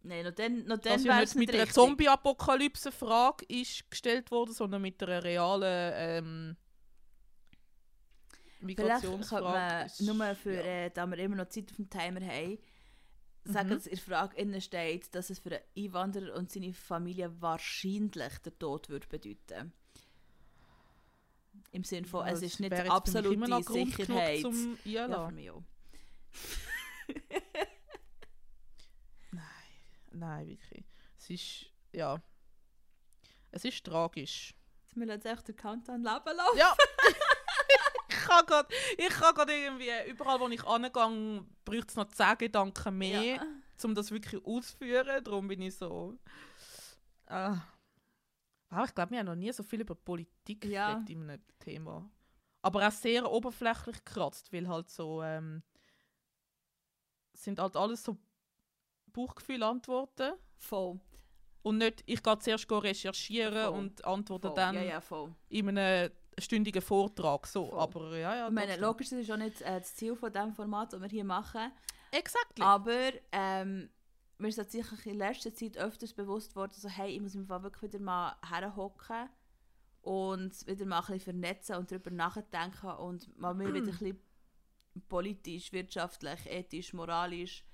Nein, 0.02 0.24
noch 0.26 0.32
dann, 0.32 0.66
noch 0.66 0.78
dann 0.78 1.04
ja 1.04 1.10
wäre 1.12 1.20
nicht 1.22 1.36
mit 1.36 1.54
einer. 1.54 1.68
Zombie-Apokalypse-Frage 1.68 3.46
ist 3.50 3.90
gestellt 3.92 4.32
worden, 4.32 4.54
sondern 4.54 4.82
mit 4.82 5.02
einer 5.04 5.24
realen 5.24 5.94
ähm, 5.96 6.58
Vielleicht 8.60 8.62
Migrationsfrage. 8.62 9.44
man 9.44 10.18
nur 10.18 10.36
für, 10.36 10.54
ja. 10.54 10.62
äh, 10.62 10.92
da 10.92 11.06
wir 11.06 11.18
immer 11.18 11.36
noch 11.36 11.50
Zeit 11.50 11.70
auf 11.70 11.76
dem 11.78 11.90
Timer 11.90 12.22
haben, 12.22 12.58
sagen, 13.44 13.70
Mhm. 13.70 13.74
dass 13.74 13.88
in 13.88 13.96
der 13.96 14.04
Frage 14.04 14.38
innen 14.38 14.62
steht, 14.62 15.14
dass 15.16 15.30
es 15.30 15.40
für 15.40 15.50
einen 15.52 15.64
Einwanderer 15.78 16.36
und 16.36 16.52
seine 16.52 16.74
Familie 16.74 17.42
wahrscheinlich 17.42 18.38
der 18.40 18.58
Tod 18.58 18.90
würde 18.90 19.08
bedeuten. 19.08 19.74
Im 21.72 21.84
Sinne 21.84 22.08
von, 22.08 22.26
Ja, 22.26 22.34
es 22.34 22.42
ist 22.42 22.60
nicht 22.60 22.72
mich 22.72 22.80
immer 22.80 22.94
absolute 22.94 23.38
noch 23.38 23.64
Grund 23.64 23.96
genug 23.96 23.96
Sicherheit. 23.96 24.42
Zum 24.42 24.78
ja, 24.86 25.08
auch. 25.08 25.32
Nein, 30.12 30.48
wirklich. 30.48 30.86
Es 31.18 31.30
ist, 31.30 31.66
ja. 31.94 32.22
Es 33.52 33.64
ist 33.66 33.84
tragisch. 33.86 34.54
Jetzt 34.82 34.96
müssen 34.96 35.08
wir 35.08 35.16
jetzt 35.16 35.26
echt 35.26 35.48
den 35.48 35.56
Countdown 35.56 36.04
leben 36.04 36.36
lassen. 36.36 36.58
Ja. 36.58 36.76
ich 38.98 39.10
kann 39.10 39.34
grad 39.36 39.50
irgendwie, 39.50 39.92
überall 40.08 40.40
wo 40.40 40.48
ich 40.48 40.64
angehe, 40.66 41.46
braucht 41.66 41.90
es 41.90 41.96
noch 41.96 42.08
10 42.08 42.38
Gedanken 42.38 42.98
mehr, 42.98 43.22
Ja. 43.22 43.46
um 43.84 43.96
das 43.96 44.12
wirklich 44.12 44.44
auszuführen. 44.44 45.24
Darum 45.24 45.48
bin 45.48 45.62
ich 45.62 45.76
so... 45.76 46.18
Ah. 47.28 47.58
Wow, 48.70 48.86
ich 48.86 48.94
glaube, 48.94 49.12
wir 49.12 49.20
haben 49.20 49.26
noch 49.26 49.36
nie 49.36 49.52
so 49.52 49.64
viel 49.64 49.82
über 49.82 49.96
Politik 49.96 50.66
Ja. 50.66 50.94
geredet 50.94 51.10
in 51.10 51.30
einem 51.30 51.42
Thema. 51.60 52.10
Aber 52.62 52.88
auch 52.88 52.92
sehr 52.92 53.30
oberflächlich 53.32 54.04
gekratzt, 54.04 54.52
weil 54.54 54.68
halt 54.68 54.90
so... 54.90 55.24
Ähm, 55.24 55.64
sind 57.34 57.60
halt 57.60 57.76
alles 57.76 58.04
so 58.04 58.18
Bauchgefühl-Antworten. 59.14 60.34
Voll. 60.58 61.00
Und 61.62 61.78
nicht, 61.78 62.04
ich 62.06 62.22
gehe 62.22 62.40
zuerst 62.40 62.72
recherchieren 62.72 63.66
Voll. 63.66 63.80
und 63.80 64.06
antworte 64.06 64.48
voll. 64.48 64.56
dann 64.56 64.76
Ja, 64.76 64.82
ja, 64.84 65.02
in 65.50 65.78
einem 65.78 66.12
stündigen 66.38 66.82
Vortrag. 66.82 67.48
So. 67.48 67.70
Voll. 67.70 67.80
Aber 67.80 68.18
ja, 68.18 68.36
ja. 68.36 68.48
Ich 68.48 68.54
meine, 68.54 68.78
logisch, 68.78 69.10
das 69.10 69.20
ist 69.20 69.32
auch 69.32 69.38
nicht 69.38 69.62
äh, 69.62 69.80
das 69.80 69.96
Ziel 69.96 70.16
von 70.16 70.32
dem 70.32 70.54
Format, 70.54 70.94
das 70.94 71.02
wir 71.02 71.10
hier 71.10 71.24
machen. 71.24 71.72
Exactly. 72.12 72.64
Aber 72.64 73.12
ähm, 73.32 73.90
mir 74.40 74.48
ist 74.48 74.56
tatsächlich 74.56 75.06
in 75.06 75.18
letzter 75.18 75.54
Zeit 75.54 75.78
öfters 75.78 76.14
bewusst 76.14 76.56
worden, 76.56 76.72
so, 76.74 76.90
hey, 76.90 77.12
ich 77.12 77.22
muss 77.22 77.36
mich 77.36 77.50
wirklich 77.50 77.94
wieder 77.94 78.00
mal 78.00 78.36
herhocken 78.48 79.30
und 80.02 80.66
wieder 80.66 80.86
mal 80.86 81.00
ein 81.00 81.06
bisschen 81.06 81.20
vernetzen 81.20 81.76
und 81.76 81.92
darüber 81.92 82.10
nachdenken 82.10 82.92
und 82.92 83.38
mal 83.38 83.54
mir 83.54 83.74
wieder 83.74 83.92
ein 83.92 83.98
bisschen 83.98 84.20
politisch, 85.10 85.72
wirtschaftlich, 85.74 86.46
ethisch, 86.46 86.94
moralisch 86.94 87.66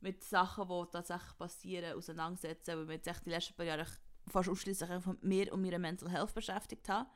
mit 0.00 0.22
Sachen, 0.22 0.68
die 0.68 0.90
tatsächlich 0.90 1.36
passieren, 1.38 1.96
auseinandersetzen, 1.96 2.76
weil 2.76 2.88
wir 2.88 2.94
jetzt 2.94 3.08
echt 3.08 3.26
die 3.26 3.30
letzten 3.30 3.54
paar 3.54 3.66
Jahre 3.66 3.86
fast 4.28 4.48
ausschließlich 4.48 4.90
mit 5.06 5.22
mir 5.24 5.52
und 5.52 5.62
meiner 5.62 5.78
Mental 5.78 6.08
Health 6.08 6.34
beschäftigt 6.34 6.88
haben. 6.88 7.08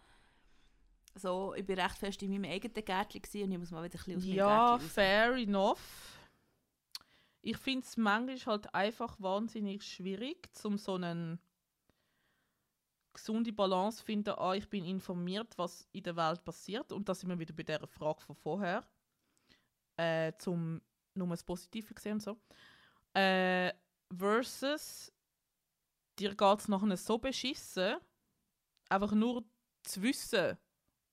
So, 1.15 1.55
ich 1.55 1.65
bin 1.65 1.79
recht 1.79 1.97
fest 1.97 2.23
in 2.23 2.31
meinem 2.31 2.51
eigenen 2.51 2.85
Gärtchen 2.85 3.23
und 3.23 3.53
ich 3.53 3.59
muss 3.59 3.71
mal 3.71 3.85
wieder 3.85 3.99
ein 3.99 4.05
bisschen 4.05 4.17
aus 4.17 4.25
meinem 4.25 4.35
ja, 4.35 4.71
Gärtchen 4.71 4.91
fair 4.91 5.35
enough. 5.37 6.16
Ich 7.47 7.59
finde 7.59 7.87
es 7.87 7.97
manchmal 7.97 8.57
halt 8.57 8.75
einfach 8.75 9.21
wahnsinnig 9.21 9.85
schwierig, 9.85 10.51
um 10.65 10.77
so 10.79 10.95
eine 10.95 11.39
gesunde 13.13 13.53
Balance 13.53 13.99
zu 13.99 14.05
finden. 14.05 14.35
Ah, 14.37 14.55
ich 14.55 14.69
bin 14.69 14.85
informiert, 14.85 15.57
was 15.57 15.89
in 15.93 16.03
der 16.03 16.17
Welt 16.17 16.43
passiert. 16.43 16.91
Und 16.91 17.09
da 17.09 17.15
sind 17.15 17.29
wir 17.29 17.39
wieder 17.39 17.55
bei 17.55 17.63
der 17.63 17.87
Frage 17.87 18.21
von 18.21 18.35
vorher. 18.35 18.85
Äh, 19.97 20.33
zum 20.39 20.83
nur 21.15 21.29
das 21.29 21.45
Positive 21.45 21.95
gesehen 21.95 22.15
und 22.15 22.23
so. 22.23 22.37
Äh, 23.15 23.73
versus 24.13 25.13
dir 26.19 26.35
geht 26.35 26.59
es 26.59 26.67
nachher 26.67 26.97
so 26.97 27.17
beschissen, 27.17 27.99
einfach 28.89 29.13
nur 29.13 29.45
zu 29.85 30.03
wissen, 30.03 30.59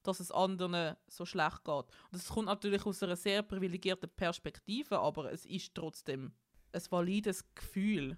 dass 0.04 0.20
es 0.20 0.32
anderen 0.32 0.96
so 1.08 1.26
schlecht 1.26 1.64
geht. 1.64 1.74
Und 1.76 2.14
das 2.14 2.28
kommt 2.30 2.46
natürlich 2.48 2.86
aus 2.86 3.02
einer 3.04 3.16
sehr 3.16 3.42
privilegierten 3.42 4.10
Perspektive, 4.10 5.00
aber 5.00 5.32
es 5.32 5.46
ist 5.46 5.74
trotzdem 5.74 6.34
ein 6.72 6.82
valides 6.90 7.44
Gefühl. 7.56 8.18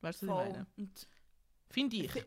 Weißt 0.00 0.22
du, 0.22 0.26
was 0.28 0.46
ich 0.48 0.52
meine? 0.52 0.66
Finde 1.70 1.96
ich. 1.96 2.12
fi- 2.12 2.24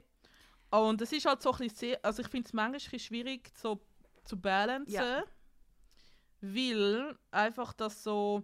Und 0.71 1.01
es 1.01 1.11
ist 1.11 1.25
halt 1.25 1.41
so 1.41 1.51
ein 1.51 1.57
bisschen 1.59 1.75
sehr, 1.77 1.99
also 2.05 2.21
ich 2.21 2.27
finde 2.27 2.47
es 2.47 2.53
manchmal 2.53 2.99
schwierig 2.99 3.51
so 3.55 3.79
zu 4.25 4.39
balancen, 4.39 4.93
Ja. 4.93 5.23
weil 6.41 7.17
einfach 7.31 7.73
das 7.73 8.03
so, 8.03 8.43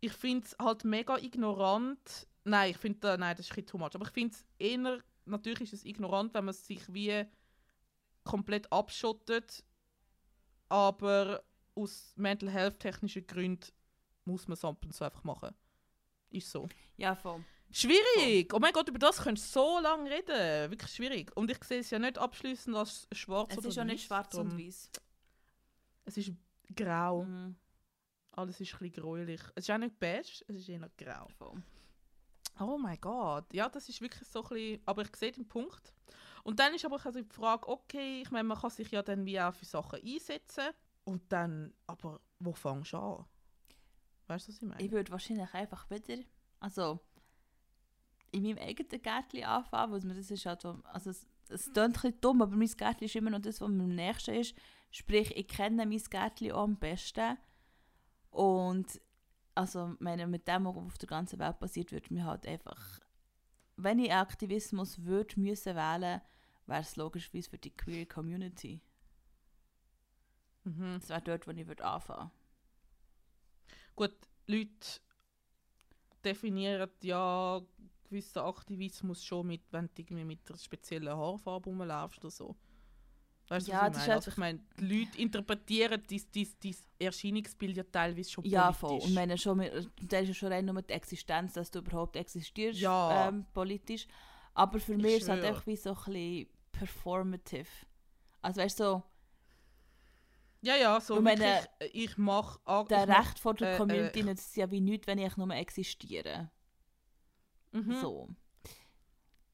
ich 0.00 0.12
finde 0.12 0.46
es 0.46 0.56
halt 0.58 0.84
mega 0.84 1.16
ignorant, 1.18 2.26
Nein, 2.46 2.72
ich 2.72 2.76
finde, 2.76 3.16
nein, 3.18 3.34
das 3.34 3.46
ist 3.46 3.52
ein 3.52 3.54
bisschen 3.54 3.66
too 3.68 3.78
much. 3.78 3.94
Aber 3.94 4.04
ich 4.04 4.10
finde 4.12 4.34
es 4.34 4.44
eher, 4.58 5.02
natürlich 5.24 5.62
ist 5.62 5.72
es 5.72 5.84
ignorant, 5.86 6.34
wenn 6.34 6.44
man 6.44 6.52
sich 6.52 6.92
wie 6.92 7.24
komplett 8.24 8.72
abschottet. 8.72 9.64
Aber 10.68 11.44
aus 11.74 12.12
Mental 12.16 12.50
Health 12.50 12.80
technischen 12.80 13.26
Gründen 13.26 13.66
muss 14.24 14.48
man 14.48 14.54
es 14.54 14.64
ab 14.64 14.84
und 14.84 14.92
zu 14.94 15.04
einfach 15.04 15.24
machen. 15.24 15.54
Ist 16.30 16.50
so. 16.50 16.68
Ja, 16.96 17.14
voll. 17.14 17.44
Schwierig! 17.70 18.52
Oh 18.54 18.58
mein 18.60 18.72
Gott, 18.72 18.88
über 18.88 18.98
das 18.98 19.18
könntest 19.18 19.54
du 19.54 19.60
so 19.60 19.80
lange 19.80 20.10
reden. 20.10 20.70
Wirklich 20.70 20.92
schwierig. 20.92 21.36
Und 21.36 21.50
ich 21.50 21.62
sehe 21.64 21.80
es 21.80 21.90
ja 21.90 21.98
nicht 21.98 22.18
abschließend 22.18 22.76
als 22.76 23.08
schwarz 23.12 23.52
Es 23.52 23.58
oder 23.58 23.68
ist 23.68 23.78
auch 23.78 23.84
nicht 23.84 24.02
weiß, 24.02 24.06
schwarz 24.06 24.34
und 24.34 24.58
weiß. 24.58 24.90
Es 26.04 26.16
ist 26.16 26.32
grau. 26.74 27.24
Mhm. 27.24 27.56
Alles 28.32 28.60
ist 28.60 28.74
ein 28.74 28.78
bisschen 28.78 29.02
gräulich. 29.02 29.40
Es 29.54 29.64
ist 29.64 29.70
auch 29.70 29.78
nicht 29.78 29.98
beige, 29.98 30.44
es 30.46 30.56
ist 30.56 30.68
eher 30.68 30.88
grau. 30.96 31.28
Voll. 31.36 31.62
Oh 32.60 32.78
mein 32.78 33.00
Gott. 33.00 33.52
Ja, 33.52 33.68
das 33.68 33.88
ist 33.88 34.00
wirklich 34.00 34.28
so 34.28 34.42
ein 34.42 34.48
bisschen... 34.48 34.82
Aber 34.86 35.02
ich 35.02 35.16
sehe 35.16 35.32
den 35.32 35.48
Punkt. 35.48 35.92
Und 36.44 36.60
dann 36.60 36.74
ist 36.74 36.84
aber 36.84 37.04
also 37.04 37.20
die 37.20 37.28
Frage, 37.34 37.66
okay, 37.68 38.22
ich 38.22 38.30
meine, 38.30 38.44
man 38.44 38.58
kann 38.58 38.70
sich 38.70 38.90
ja 38.90 39.02
dann 39.02 39.24
wie 39.24 39.40
auch 39.40 39.54
für 39.54 39.64
Sachen 39.64 39.98
einsetzen. 40.04 40.68
Und 41.04 41.32
dann, 41.32 41.74
aber 41.86 42.20
wo 42.38 42.52
fängst 42.52 42.92
du 42.92 42.98
an? 42.98 43.24
Weißt 44.26 44.46
du, 44.48 44.52
was 44.52 44.56
ich 44.62 44.68
meine? 44.68 44.82
Ich 44.82 44.90
würde 44.90 45.10
wahrscheinlich 45.10 45.52
einfach 45.54 45.88
wieder, 45.90 46.22
also 46.60 47.00
in 48.32 48.42
meinem 48.42 48.58
eigenen 48.58 49.00
Gärtchen 49.02 49.44
anfangen, 49.44 49.92
weil 49.92 50.00
mir 50.02 50.14
das 50.14 50.30
ist 50.30 50.44
halt, 50.46 50.60
so- 50.62 50.80
also 50.84 51.10
es, 51.10 51.26
es 51.48 51.64
klingt 51.64 51.78
ein 51.78 51.92
bisschen 51.92 52.20
dumm, 52.20 52.42
aber 52.42 52.56
mein 52.56 52.68
Gärtchen 52.68 53.04
ist 53.06 53.16
immer 53.16 53.30
noch 53.30 53.40
das, 53.40 53.60
was 53.60 53.68
mir 53.68 53.82
am 53.84 53.94
nächsten 53.94 54.34
ist. 54.34 54.54
Sprich, 54.90 55.36
ich 55.36 55.48
kenne 55.48 55.86
mein 55.86 55.98
Gärtchen 56.10 56.52
auch 56.52 56.64
am 56.64 56.76
besten. 56.76 57.36
Und 58.30 59.00
also 59.54 59.94
meine, 60.00 60.26
mit 60.26 60.48
dem, 60.48 60.64
was 60.64 60.76
auf 60.76 60.98
der 60.98 61.08
ganzen 61.08 61.38
Welt 61.38 61.58
passiert, 61.58 61.92
würde 61.92 62.12
mir 62.12 62.24
halt 62.24 62.46
einfach, 62.46 63.00
wenn 63.76 63.98
ich 64.00 64.12
Aktivismus 64.12 65.04
würde 65.04 65.38
müssen 65.40 65.76
wählen, 65.76 66.20
wäre 66.66 66.80
es 66.80 66.96
logischerweise 66.96 67.50
für 67.50 67.58
die 67.58 67.70
Queer 67.70 68.06
Community. 68.06 68.80
Mhm. 70.64 70.98
Das 71.00 71.08
wäre 71.10 71.22
dort, 71.22 71.46
wo 71.46 71.50
ich 71.52 71.66
würde 71.66 71.84
anfangen 71.84 72.30
Gut, 73.96 74.14
Leute 74.46 75.00
definieren 76.24 76.90
ja 77.02 77.60
gewissen 78.04 78.38
Aktivismus 78.40 79.24
schon 79.24 79.46
mit, 79.46 79.62
wenn 79.72 79.86
du 79.86 80.02
irgendwie 80.02 80.24
mit 80.24 80.40
einer 80.48 80.58
speziellen 80.58 81.16
Haarfarbe 81.16 81.68
rumlaufst 81.70 82.18
oder 82.24 82.30
so. 82.30 82.56
Weißt 83.48 83.68
du, 83.68 83.72
Ja, 83.72 83.82
was 83.82 83.92
das 83.92 83.96
ich 83.98 84.02
ist 84.02 84.08
meine? 84.08 84.14
Also 84.14 84.30
ich 84.30 84.36
meine, 84.38 84.60
die 84.80 84.98
Leute 85.00 85.18
interpretieren 85.18 86.02
dein, 86.08 86.76
Erscheinungsbild 86.98 87.76
ja 87.76 87.82
teilweise 87.84 88.30
schon 88.30 88.44
Ja, 88.44 88.72
politisch. 88.72 88.80
voll. 88.80 89.00
Und 89.00 89.14
meine, 89.14 89.36
schon, 89.38 89.58
mit- 89.58 89.90
da 90.00 90.18
ist 90.18 90.28
ja 90.28 90.34
schon 90.34 90.52
rein 90.52 90.64
nur 90.64 90.80
die 90.80 90.94
Existenz, 90.94 91.52
dass 91.52 91.70
du 91.70 91.80
überhaupt 91.80 92.16
existierst, 92.16 92.80
Ja. 92.80 93.28
ähm, 93.28 93.44
politisch. 93.52 94.06
Aber 94.54 94.80
für 94.80 94.92
Ich 94.94 94.98
mich 95.02 95.16
ist 95.16 95.22
es 95.24 95.28
halt 95.28 95.44
einfach 95.44 95.66
wie 95.66 95.76
so 95.76 95.90
ein 95.90 95.94
bisschen 96.04 96.48
performative. 96.78 97.68
Also 98.42 98.60
weißt 98.60 98.80
du, 98.80 98.84
so, 98.84 99.02
ja, 100.64 100.76
ja, 100.76 100.98
so 100.98 101.16
Ich 101.16 101.20
meine, 101.20 101.44
wirklich, 101.44 101.70
äh, 101.80 102.04
ich 102.04 102.16
mache... 102.16 102.58
der 102.88 103.06
Recht 103.06 103.38
von 103.38 103.54
der 103.56 103.74
äh, 103.74 103.76
Community 103.76 104.20
äh, 104.20 104.24
nützt 104.24 104.56
ja 104.56 104.70
wie 104.70 104.80
nichts, 104.80 105.06
wenn 105.06 105.18
ich 105.18 105.36
nur 105.36 105.50
existiere. 105.50 106.50
Mhm. 107.72 108.00
So. 108.00 108.28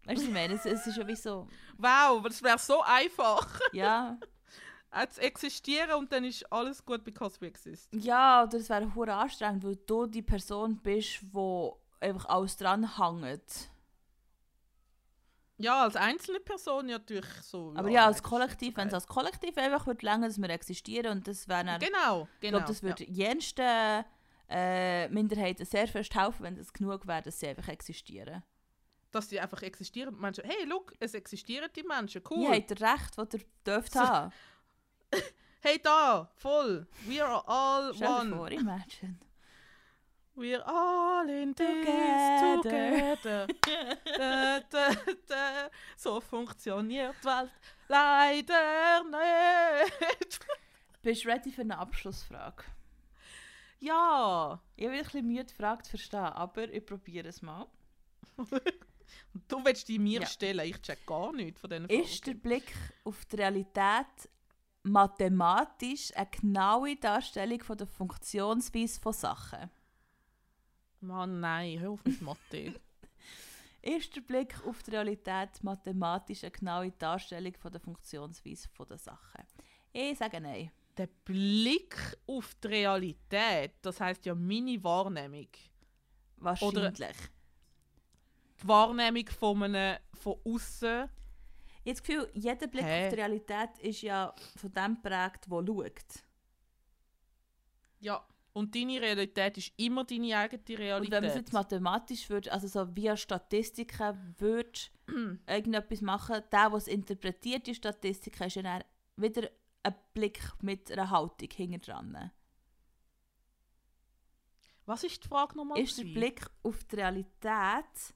Weißt 0.05 0.23
du, 0.23 0.27
ich 0.27 0.33
meine? 0.33 0.55
Es, 0.55 0.65
es 0.67 0.87
ist 0.87 0.97
ja 0.97 1.07
wie 1.07 1.17
so, 1.17 1.49
Wow, 1.79 2.23
das 2.23 2.43
wäre 2.43 2.59
so 2.59 2.81
einfach. 2.83 3.61
ja, 3.73 4.19
Auch 4.93 5.07
zu 5.07 5.21
existieren 5.21 5.99
und 5.99 6.13
dann 6.13 6.25
ist 6.25 6.51
alles 6.53 6.85
gut, 6.85 7.03
because 7.03 7.41
we 7.41 7.47
exist. 7.49 7.93
ja, 7.93 8.45
oder 8.45 8.59
es 8.59 8.69
wäre 8.69 8.95
hure 8.95 9.15
anstrengend, 9.15 9.65
weil 9.65 9.77
du 9.77 10.07
die 10.07 10.23
Person 10.23 10.77
bist, 10.77 11.23
die 11.23 11.71
einfach 12.01 12.27
alles 12.27 12.57
dran 12.57 12.97
hängt. 12.97 13.71
Ja, 15.61 15.83
als 15.83 15.95
einzelne 15.97 16.41
Person 16.41 16.89
ja 16.89 16.99
natürlich 16.99 17.27
so. 17.43 17.73
Aber 17.77 17.89
ja, 17.91 18.07
als 18.07 18.17
das 18.17 18.25
ist 18.25 18.29
Kollektiv, 18.31 18.77
wenn 18.77 18.89
es 18.89 18.95
als 18.95 19.07
Kollektiv 19.07 19.57
einfach 19.59 19.87
würde 19.87 20.05
länger, 20.07 20.27
dass 20.29 20.39
wir 20.41 20.49
existieren 20.51 21.19
und 21.19 21.29
das 21.29 21.47
wäre 21.49 21.65
dann 21.65 21.79
Genau, 21.81 22.29
Ich 22.35 22.41
genau. 22.41 22.59
glaube, 22.59 22.73
das 22.73 22.83
würde 22.83 23.05
jensten 23.05 24.05
äh, 24.49 25.09
Minderheiten 25.09 25.65
sehr 25.65 25.87
fest 25.87 26.15
helfen, 26.15 26.43
wenn 26.45 26.57
das 26.57 26.73
genug 26.73 27.07
wäre, 27.07 27.23
dass 27.23 27.39
sie 27.39 27.49
einfach 27.49 27.69
existieren. 27.69 28.43
dass 29.13 29.29
die 29.29 29.41
einfach 29.41 29.63
existieren. 29.63 30.19
Menschen, 30.21 30.45
hey, 30.45 30.65
look, 30.67 30.93
es 31.01 31.15
existieren 31.15 31.69
die 31.77 31.83
Menschen, 31.83 32.23
Cool. 32.31 32.45
Ihr 32.45 32.53
habt 32.55 32.71
das 32.71 32.81
Recht, 32.81 33.19
das 33.19 33.29
ihr 33.35 33.47
dürft 33.67 33.93
So- 33.93 34.01
haben. 34.01 34.33
Hey, 35.63 35.79
da, 35.83 36.31
voll. 36.37 36.87
We 37.07 37.23
are 37.23 37.47
all 37.47 37.93
Stell 37.95 38.07
dir 38.09 38.15
one. 38.21 38.31
vor, 38.37 38.51
imagine. 38.51 39.19
We 40.41 40.57
are 40.57 40.65
all 40.67 41.29
in 41.29 41.55
this 41.55 41.67
Together. 42.63 42.63
together. 42.63 43.47
da, 44.19 44.61
da, 44.71 44.95
da. 45.29 45.71
So 45.99 46.19
funktioniert 46.21 47.15
die 47.23 47.27
Welt 47.27 47.51
leider 47.89 49.03
nicht. 49.05 50.41
Bist 51.03 51.25
du 51.25 51.29
ready 51.29 51.53
für 51.53 51.61
eine 51.61 51.77
Abschlussfrage? 51.79 52.65
ja. 53.81 54.59
Ich 54.77 54.87
habe 54.87 54.97
ein 54.97 55.05
bisschen 55.05 55.27
Mühe, 55.27 55.45
die 55.45 55.55
Frage 55.55 55.83
zu 55.83 55.91
verstehen, 55.91 56.21
aber 56.21 56.73
ich 56.73 56.87
probiere 56.87 57.29
es 57.29 57.43
mal. 57.43 57.67
Du 59.49 59.63
willst 59.65 59.89
die 59.89 59.99
mir 59.99 60.21
Ja. 60.21 60.27
stellen, 60.27 60.61
ich 60.67 60.81
check 60.81 61.05
gar 61.05 61.33
nichts 61.33 61.61
von 61.61 61.69
diesen 61.69 61.87
Ist 61.89 62.27
der 62.27 62.33
Fragen. 62.35 62.43
Blick 62.43 62.73
auf 63.05 63.25
die 63.27 63.37
Realität 63.37 64.07
mathematisch 64.85 66.13
eine 66.17 66.27
genaue 66.31 66.97
Darstellung 66.97 67.61
von 67.63 67.77
der 67.77 67.87
Funktionsweise 67.89 69.01
von 69.01 69.13
Sachen? 69.13 69.69
Mann, 71.01 71.41
nein, 71.41 71.79
hör 71.81 71.91
auf 71.91 72.05
mit 72.05 72.21
Mathe. 72.21 72.75
Ist 73.83 74.15
der 74.15 74.21
Blick 74.21 74.55
auf 74.67 74.83
die 74.83 74.91
Realität 74.91 75.63
mathematisch 75.63 76.45
eine 76.45 76.51
genaue 76.51 76.91
Darstellung 76.93 77.55
von 77.55 77.73
der 77.73 77.81
Funktionsweise 77.81 78.69
der 78.89 78.99
Sachen? 78.99 79.45
Ich 79.93 80.19
sage 80.19 80.41
nein. 80.41 80.71
der 80.97 81.09
Blick 81.25 81.97
auf 82.27 82.55
die 82.57 82.69
Realität, 82.69 83.73
das 83.81 84.01
heißt 84.01 84.27
ja 84.27 84.35
meine 84.35 84.83
Wahrnehmung. 84.85 85.49
Wahrscheinlich. 86.37 87.17
Die 88.63 88.69
Wahrnehmung 88.69 89.27
von 89.29 89.63
einem 89.63 89.99
von 90.13 90.37
außen. 90.45 91.09
Ich 91.83 91.91
habe 91.91 91.93
das 91.93 92.03
Gefühl, 92.03 92.31
jeder 92.35 92.67
Blick 92.67 92.85
Hä? 92.85 93.05
auf 93.05 93.11
die 93.11 93.21
Realität 93.21 93.79
ist 93.81 94.03
ja 94.03 94.35
von 94.57 94.73
dem 94.73 94.97
geprägt, 94.97 95.47
der 95.51 95.67
schaut. 95.67 96.25
Ja. 98.01 98.27
Und 98.53 98.75
deine 98.75 99.01
Realität 99.01 99.59
ist 99.59 99.73
immer 99.77 100.05
deine 100.05 100.37
eigene 100.37 100.61
Und 100.61 100.71
wenn 100.71 100.79
Realität. 100.79 101.13
man 101.13 101.25
es 101.25 101.35
jetzt 101.37 101.53
mathematisch 101.53 102.29
würde, 102.31 102.53
also 102.53 102.67
so 102.67 102.97
via 102.97 103.17
Statistiken 103.17 104.35
würde 104.39 104.81
irgendetwas 105.47 106.01
machen, 106.01 106.43
der, 106.51 106.73
es 106.75 106.89
interpretiert, 106.89 107.67
die 107.67 107.75
Statistiken, 107.75 108.43
ist 108.45 108.57
ja 108.57 108.63
dann 108.63 108.85
wieder 109.17 109.49
ein 109.83 109.95
Blick 110.15 110.41
mit 110.63 110.91
einer 110.91 111.11
Haltung 111.11 111.49
hinten 111.53 111.81
dran. 111.81 112.31
Was 114.87 115.05
ist 115.05 115.23
die 115.23 115.29
Frage 115.29 115.57
nochmal? 115.57 115.79
Ist 115.79 115.99
der? 115.99 116.05
Blick 116.05 116.45
auf 116.65 116.83
die 116.85 116.97
Realität 116.97 118.15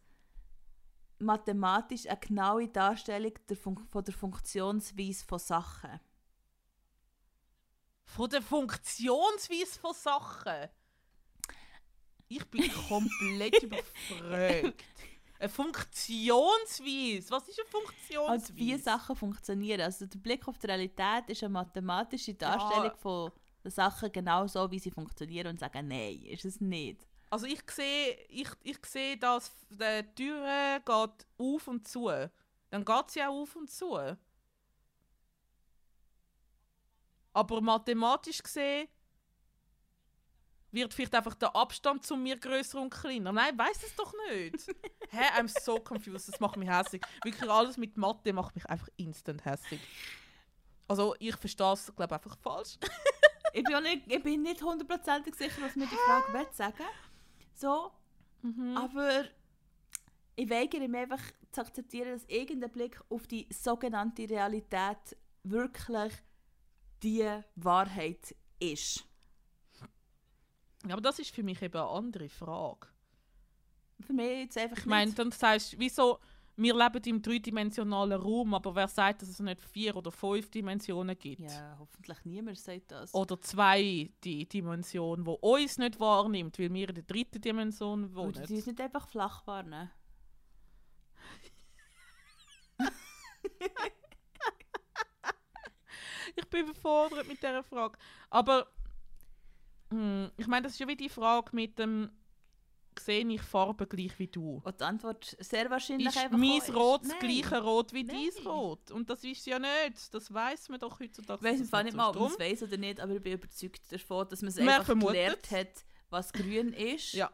mathematisch 1.20 2.06
eine 2.06 2.18
genaue 2.18 2.68
Darstellung 2.68 3.34
der 3.48 3.56
Fun 3.56 3.78
von 3.88 4.04
der 4.04 4.14
Funktionsweise 4.14 5.24
von 5.24 5.38
Sachen? 5.38 6.00
Von 8.06 8.30
der 8.30 8.42
Funktionsweise 8.42 9.78
von 9.80 9.94
Sachen? 9.94 10.68
Ich 12.28 12.44
bin 12.46 12.70
komplett 12.88 13.62
überfragt. 13.62 14.84
Eine 15.38 15.48
Funktionsweise? 15.48 17.30
Was 17.30 17.48
ist 17.48 17.60
eine 17.60 17.68
Funktionsweise? 17.68 18.30
Also 18.30 18.56
wie 18.56 18.76
Sachen 18.76 19.16
funktionieren. 19.16 19.80
Also 19.80 20.06
der 20.06 20.18
Blick 20.18 20.46
auf 20.48 20.58
die 20.58 20.66
Realität 20.66 21.24
ist 21.28 21.42
eine 21.42 21.50
mathematische 21.52 22.34
Darstellung 22.34 22.96
von 22.96 23.32
den 23.62 23.70
Sachen 23.70 24.12
genau 24.12 24.46
so, 24.46 24.70
wie 24.70 24.78
sie 24.78 24.90
funktionieren 24.90 25.48
und 25.48 25.60
sagen, 25.60 25.88
nein, 25.88 26.22
ist 26.22 26.44
es 26.44 26.60
nicht. 26.60 27.06
Also 27.30 27.46
ich 27.46 27.62
sehe, 27.70 28.16
ich, 28.28 28.48
ich 28.62 28.86
sehe, 28.86 29.16
dass 29.16 29.52
die 29.70 30.14
Tür 30.14 30.80
geht 30.84 31.26
auf 31.38 31.68
und 31.68 31.88
zu. 31.88 32.08
Dann 32.70 32.84
geht 32.84 33.10
sie 33.10 33.22
auch 33.22 33.42
auf 33.42 33.56
und 33.56 33.70
zu. 33.70 33.98
Aber 37.34 37.60
mathematisch 37.60 38.42
gesehen 38.42 38.88
wird 40.70 40.92
vielleicht 40.94 41.14
einfach 41.14 41.34
der 41.34 41.54
Abstand 41.54 42.04
zu 42.04 42.16
mir 42.16 42.36
größer 42.38 42.80
und 42.80 42.90
kleiner. 42.92 43.32
Nein, 43.32 43.56
weiß 43.56 43.82
es 43.84 43.94
doch 43.94 44.12
nicht. 44.30 44.66
Hä, 45.10 45.24
I'm 45.38 45.48
so 45.48 45.78
confused. 45.78 46.28
Das 46.28 46.40
macht 46.40 46.56
mich 46.56 46.68
hässlich. 46.68 47.02
Wirklich 47.22 47.48
alles 47.50 47.76
mit 47.76 47.96
Mathe 47.96 48.32
macht 48.32 48.54
mich 48.56 48.66
einfach 48.66 48.88
instant 48.96 49.44
hässlich. 49.44 49.80
Also 50.88 51.14
ich 51.18 51.36
verstehe 51.36 51.72
es, 51.72 51.94
glaube 51.94 52.14
einfach 52.14 52.36
falsch. 52.38 52.78
ich, 53.52 53.62
bin 53.64 53.82
nicht, 53.82 54.02
ich 54.12 54.22
bin 54.22 54.42
nicht 54.42 54.62
hundertprozentig 54.62 55.34
sicher, 55.34 55.62
was 55.62 55.76
mir 55.76 55.86
die 55.86 55.96
Frage 55.96 56.32
will 56.32 56.46
sagen 56.52 56.84
So, 57.54 57.92
Mhm. 58.42 58.76
aber 58.76 59.24
ich 60.36 60.50
weigere 60.50 60.86
mich 60.86 61.00
einfach 61.00 61.22
zu 61.50 61.62
akzeptieren, 61.62 62.10
dass 62.12 62.24
irgendein 62.26 62.70
Blick 62.70 63.00
auf 63.08 63.26
die 63.26 63.48
sogenannte 63.50 64.28
Realität 64.28 65.16
wirklich 65.44 66.12
die 67.04 67.28
Wahrheit 67.56 68.34
ist. 68.58 69.06
Ja, 70.86 70.92
aber 70.94 71.02
das 71.02 71.18
ist 71.18 71.30
für 71.34 71.42
mich 71.42 71.60
eben 71.62 71.78
eine 71.78 71.88
andere 71.88 72.28
Frage. 72.28 72.88
Für 74.00 74.12
mich 74.12 74.38
jetzt 74.40 74.58
einfach 74.58 74.78
Ich 74.78 74.86
meine, 74.86 75.06
nicht. 75.06 75.18
dann 75.18 75.30
sagst 75.30 75.72
du, 75.74 75.78
wieso, 75.78 76.18
wir 76.56 76.74
leben 76.76 77.02
im 77.04 77.22
dreidimensionalen 77.22 78.20
Raum, 78.20 78.54
aber 78.54 78.74
wer 78.74 78.88
sagt, 78.88 79.22
dass 79.22 79.28
es 79.28 79.40
nicht 79.40 79.60
vier 79.60 79.96
oder 79.96 80.10
fünf 80.10 80.50
Dimensionen 80.50 81.18
gibt? 81.18 81.40
Ja, 81.42 81.76
hoffentlich 81.78 82.18
niemand 82.24 82.58
sagt 82.58 82.90
das. 82.90 83.14
Oder 83.14 83.40
zwei 83.40 84.10
die 84.22 84.48
Dimensionen, 84.48 85.24
wo 85.26 85.34
uns 85.34 85.78
nicht 85.78 85.98
wahrnimmt, 86.00 86.58
weil 86.58 86.72
wir 86.72 86.88
in 86.88 86.94
der 86.94 87.04
dritten 87.04 87.40
Dimension 87.40 88.14
Würde 88.14 88.36
wohnen. 88.36 88.46
sie 88.46 88.58
es 88.58 88.66
nicht 88.66 88.80
einfach 88.80 89.08
flach 89.08 89.46
warnen? 89.46 89.90
Ich 96.36 96.46
bin 96.48 96.66
überfordert 96.66 97.28
mit 97.28 97.38
dieser 97.38 97.62
Frage. 97.62 97.98
Aber 98.30 98.66
hm, 99.90 100.30
ich 100.36 100.46
meine, 100.46 100.64
das 100.64 100.72
ist 100.72 100.78
ja 100.78 100.88
wie 100.88 100.96
die 100.96 101.08
Frage 101.08 101.50
mit 101.52 101.78
dem 101.78 102.10
sehe 103.00 103.26
ich 103.26 103.42
Farben 103.42 103.88
gleich 103.88 104.18
wie 104.18 104.26
du? 104.26 104.60
Und 104.64 104.80
die 104.80 104.84
Antwort 104.84 105.36
sehr 105.40 105.68
wahrscheinlich 105.70 106.08
Ist 106.08 106.16
einfach 106.16 106.38
mein 106.38 106.58
ist, 106.58 106.74
Rot 106.74 107.04
das 107.04 107.18
gleiche 107.18 107.62
Rot 107.62 107.92
wie 107.92 108.04
Nein. 108.04 108.30
dein 108.36 108.46
Rot? 108.46 108.90
Und 108.90 109.10
das 109.10 109.24
ist 109.24 109.44
ja 109.46 109.58
nicht. 109.58 110.12
Das 110.14 110.32
weiß 110.32 110.68
man 110.68 110.80
doch 110.80 111.00
heutzutage. 111.00 111.44
Ich 111.44 111.52
weiß 111.52 111.60
im 111.60 111.68
Fall 111.68 111.84
nicht 111.84 111.96
mal, 111.96 112.10
ob 112.10 112.16
man 112.16 112.30
es 112.30 112.38
weiß 112.38 112.62
oder 112.64 112.76
nicht, 112.76 113.00
aber 113.00 113.14
ich 113.14 113.22
bin 113.22 113.32
überzeugt 113.34 113.92
davon, 113.92 114.28
dass 114.28 114.42
man 114.42 114.48
es 114.48 114.58
einfach 114.58 114.84
vermutet. 114.84 115.12
gelernt 115.12 115.50
hat, 115.50 115.84
was 116.10 116.32
grün 116.32 116.72
ist. 116.72 117.14
Ja. 117.14 117.30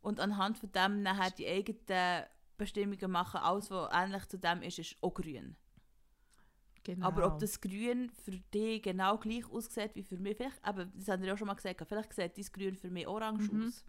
Und 0.00 0.20
anhand 0.20 0.58
von 0.58 0.70
dem 0.72 1.02
nachher 1.02 1.30
die 1.32 1.46
eigenen 1.46 2.24
Bestimmungen 2.56 3.10
machen, 3.10 3.40
alles, 3.40 3.70
was 3.70 3.92
ähnlich 3.92 4.26
zu 4.26 4.38
dem 4.38 4.62
ist, 4.62 4.78
ist 4.78 4.96
auch 5.00 5.14
grün. 5.14 5.56
Genau. 6.94 7.06
Aber 7.08 7.26
ob 7.26 7.38
das 7.38 7.60
Grün 7.60 8.08
für 8.24 8.30
dich 8.30 8.80
genau 8.82 9.18
gleich 9.18 9.44
aussieht 9.50 9.94
wie 9.94 10.02
für 10.02 10.16
mich, 10.16 10.38
vielleicht, 10.38 10.58
aber 10.64 10.86
das 10.86 11.06
haben 11.08 11.20
wir 11.20 11.28
ja 11.28 11.34
auch 11.34 11.38
schon 11.38 11.46
mal 11.46 11.52
gesagt, 11.54 11.84
vielleicht 11.86 12.14
sieht 12.14 12.38
dein 12.38 12.44
Grün 12.52 12.74
für 12.76 12.88
mich 12.90 13.06
orange 13.06 13.52
Mhm. 13.52 13.66
aus. 13.68 13.84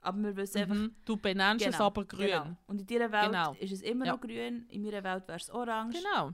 Aber 0.00 0.18
wir 0.22 0.36
wissen 0.36 0.58
einfach, 0.58 0.74
mhm. 0.76 0.94
Du 1.04 1.16
benennst 1.16 1.64
es 1.66 1.72
Genau, 1.72 1.86
aber 1.86 2.04
grün. 2.04 2.26
Genau. 2.26 2.56
Und 2.66 2.80
in 2.80 2.86
dieser 2.86 3.10
Welt 3.10 3.26
Genau. 3.26 3.52
ist 3.58 3.72
es 3.72 3.82
immer 3.82 4.06
Ja. 4.06 4.12
noch 4.12 4.20
grün, 4.20 4.66
in 4.68 4.82
meiner 4.82 5.02
Welt 5.04 5.26
wäre 5.28 5.38
es 5.38 5.50
orange. 5.50 5.98
Genau. 5.98 6.32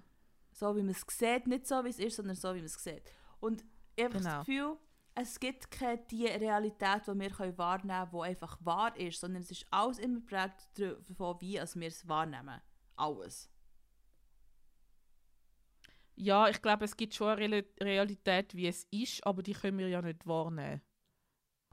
So 0.52 0.74
wie 0.76 0.82
man 0.82 0.90
es 0.94 1.04
sieht, 1.08 1.46
nicht 1.46 1.66
so 1.66 1.84
wie 1.84 1.88
es 1.90 1.98
ist, 1.98 2.16
sondern 2.16 2.36
so 2.36 2.48
wie 2.54 2.58
man 2.58 2.64
es 2.66 2.82
sieht. 2.82 3.02
Und 3.40 3.64
ich 3.96 4.04
habe 4.04 4.18
Genau. 4.18 4.24
das 4.38 4.46
Gefühl, 4.46 4.76
es 5.14 5.40
gibt 5.40 5.70
keine 5.70 5.98
die 6.10 6.26
Realität, 6.26 7.02
die 7.06 7.18
wir 7.18 7.30
können 7.30 7.56
wahrnehmen 7.58 8.08
können, 8.10 8.22
die 8.22 8.28
einfach 8.28 8.58
wahr 8.62 8.96
ist, 8.96 9.20
sondern 9.20 9.42
es 9.42 9.50
ist 9.50 9.66
alles 9.70 9.98
immer 9.98 10.20
geprägt 10.20 10.68
davon, 11.08 11.40
wie 11.40 11.54
wir 11.54 11.62
es 11.88 12.06
wahrnehmen. 12.08 12.60
Alles. 12.96 13.50
Ja, 16.20 16.48
ich 16.48 16.60
glaube, 16.60 16.84
es 16.84 16.96
gibt 16.96 17.14
schon 17.14 17.28
eine 17.28 17.38
Real- 17.48 17.64
Realität, 17.80 18.54
wie 18.56 18.66
es 18.66 18.84
ist, 18.90 19.24
aber 19.24 19.42
die 19.42 19.52
können 19.52 19.78
wir 19.78 19.88
ja 19.88 20.02
nicht 20.02 20.26
wahrnehmen. 20.26 20.80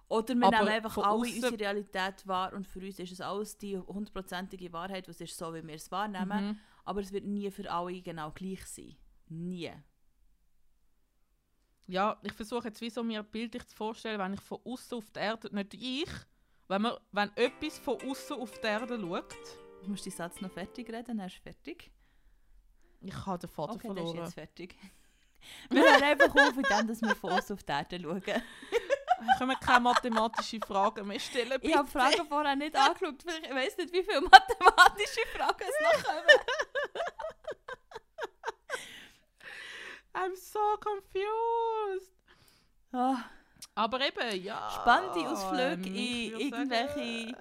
Oder 0.07 0.35
wir 0.35 0.45
Aber 0.47 0.57
nehmen 0.59 0.69
einfach 0.69 0.97
alle 0.97 1.07
aussen- 1.07 1.33
unsere 1.35 1.59
Realität 1.59 2.27
wahr 2.27 2.53
und 2.53 2.67
für 2.67 2.79
uns 2.79 2.99
ist 2.99 3.11
es 3.11 3.21
alles 3.21 3.57
die 3.57 3.75
hundertprozentige 3.75 4.71
Wahrheit, 4.71 5.07
was 5.07 5.19
ist 5.19 5.35
so, 5.35 5.51
wie 5.53 5.65
wir 5.65 5.73
es 5.73 5.89
wahrnehmen. 5.91 6.49
Mhm. 6.49 6.59
Aber 6.83 7.01
es 7.01 7.11
wird 7.11 7.25
nie 7.25 7.49
für 7.49 7.69
alle 7.71 7.99
genau 8.03 8.29
gleich 8.31 8.63
sein. 8.67 8.95
Nie. 9.29 9.71
Ja, 11.87 12.19
ich 12.23 12.33
versuche 12.33 12.67
jetzt 12.67 12.81
wie 12.81 12.89
so 12.91 13.03
mir 13.03 13.23
bildlich 13.23 13.65
zu 13.67 13.75
vorstellen, 13.75 14.19
wenn 14.19 14.33
ich 14.33 14.41
von 14.41 14.59
außen 14.63 14.97
auf 14.97 15.09
die 15.09 15.19
Erde, 15.19 15.53
nicht 15.55 15.73
ich, 15.73 16.09
wenn, 16.67 16.81
man, 16.83 16.97
wenn 17.11 17.31
etwas 17.35 17.77
von 17.79 17.99
außen 18.01 18.37
auf 18.39 18.59
die 18.59 18.67
Erde 18.67 18.99
schaut, 18.99 19.35
Du 19.83 19.89
musst 19.91 20.05
den 20.05 20.11
Satz 20.13 20.41
noch 20.41 20.51
fertig 20.51 20.87
reden, 20.91 21.17
dann 21.17 21.27
ist 21.27 21.35
fertig. 21.37 21.91
Ich 23.01 23.25
habe 23.25 23.39
den 23.39 23.49
Vater 23.49 23.73
Okay, 23.73 23.87
dann 23.87 23.97
ist 23.97 24.03
verloren. 24.03 24.25
jetzt 24.25 24.33
fertig. 24.33 24.75
Wir 25.69 25.81
hören 25.83 26.03
einfach 26.03 26.29
auf, 26.35 26.57
indem 26.57 26.87
dass 26.87 27.01
wir 27.03 27.15
von 27.15 27.31
außen 27.33 27.55
auf 27.55 27.61
die 27.63 27.71
Erde 27.71 27.99
schauen. 28.01 28.21
Können 28.23 29.49
wir 29.51 29.57
keine 29.57 29.79
mathematischen 29.81 30.59
Fragen 30.63 31.07
mehr 31.07 31.19
stellen? 31.19 31.51
Ich 31.53 31.59
bitte? 31.61 31.77
habe 31.77 31.87
Fragen 31.87 32.25
vorher 32.27 32.55
nicht 32.55 32.75
angeschaut. 32.75 33.23
weil 33.25 33.43
Ich 33.43 33.51
weiß 33.51 33.77
nicht, 33.77 33.93
wie 33.93 34.03
viele 34.03 34.21
mathematische 34.21 35.21
Fragen 35.35 35.63
es 35.69 35.97
noch 35.97 36.03
kommen. 36.03 36.25
I'm 40.13 40.35
so 40.35 40.59
confused. 40.79 42.11
Ah, 42.91 43.25
Aber 43.75 43.99
eben, 44.01 44.43
ja. 44.43 44.69
Spannende 44.71 45.29
Ausflüge 45.29 45.87
in 45.89 45.95
ich 45.95 46.31
irgendwelche 46.39 47.25
sagen, 47.33 47.35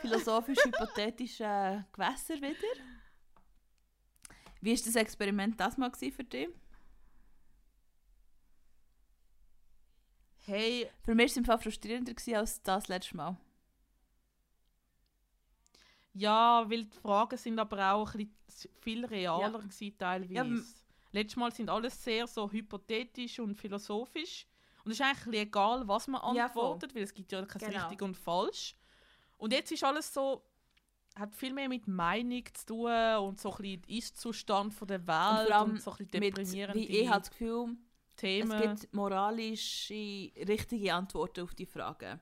philosophisch-hypothetische 0.00 1.84
Gewässer 1.92 2.34
wieder. 2.36 2.91
Wie 4.62 4.70
war 4.74 4.82
das 4.82 4.96
Experiment 4.96 5.60
das 5.60 5.76
mal 5.76 5.92
für 5.94 6.24
dich? 6.24 6.48
Hey, 10.46 10.90
Für 11.04 11.14
mich 11.14 11.24
war 11.24 11.30
es 11.30 11.36
im 11.36 11.44
Fall 11.44 11.58
frustrierender 11.58 12.14
als 12.38 12.60
das 12.62 12.88
letzte 12.88 13.16
Mal. 13.16 13.36
ja, 16.14 16.64
weil 16.70 16.84
die 16.84 16.96
Fragen 16.98 17.36
sind 17.38 17.58
aber 17.58 17.92
auch 17.94 18.14
ein 18.14 18.28
bisschen 18.46 18.70
viel 18.80 19.04
realer 19.06 19.58
Ja. 19.58 19.58
gewesen, 19.58 19.96
teilweise. 19.98 20.34
Ja, 20.34 20.44
Letztes 21.14 21.36
Mal 21.36 21.52
sind 21.52 21.68
alles 21.68 22.02
sehr 22.02 22.26
so 22.26 22.50
hypothetisch 22.50 23.38
und 23.38 23.54
philosophisch. 23.54 24.46
Und 24.84 24.92
es 24.92 24.98
ist 25.00 25.06
eigentlich 25.06 25.42
egal, 25.42 25.86
was 25.86 26.08
man 26.08 26.20
Ja, 26.26 26.48
antwortet, 26.48 26.94
weil 26.94 27.02
es 27.02 27.12
gibt 27.14 27.32
ja 27.32 27.44
kein 27.44 27.60
Genau. 27.60 27.78
richtig 27.80 28.02
und 28.02 28.16
falsch. 28.16 28.74
Und 29.38 29.52
jetzt 29.52 29.72
ist 29.72 29.84
alles 29.84 30.12
so, 30.12 30.44
hat 31.16 31.34
viel 31.34 31.52
mehr 31.52 31.68
mit 31.68 31.86
Meinung 31.88 32.44
zu 32.54 32.66
tun 32.66 33.16
und 33.26 33.40
so 33.40 33.50
ein 33.52 33.56
bisschen 33.58 33.84
Ist-Zustand 33.88 34.74
der 34.88 35.06
Welt 35.06 35.46
und, 35.48 35.52
allem 35.52 35.76
so 35.78 35.90
ein 35.92 35.96
bisschen 35.98 36.20
Mit, 36.20 36.36
deprimierende 36.36 36.80
wie 36.80 36.86
ich 37.00 37.08
habe 37.08 37.20
das 37.20 37.30
Gefühl, 37.30 37.76
Themen. 38.16 38.52
es 38.52 38.80
gibt 38.80 38.94
moralische, 38.94 39.94
richtige 39.94 40.94
Antworten 40.94 41.42
auf 41.44 41.54
die 41.54 41.66
Fragen. 41.66 42.20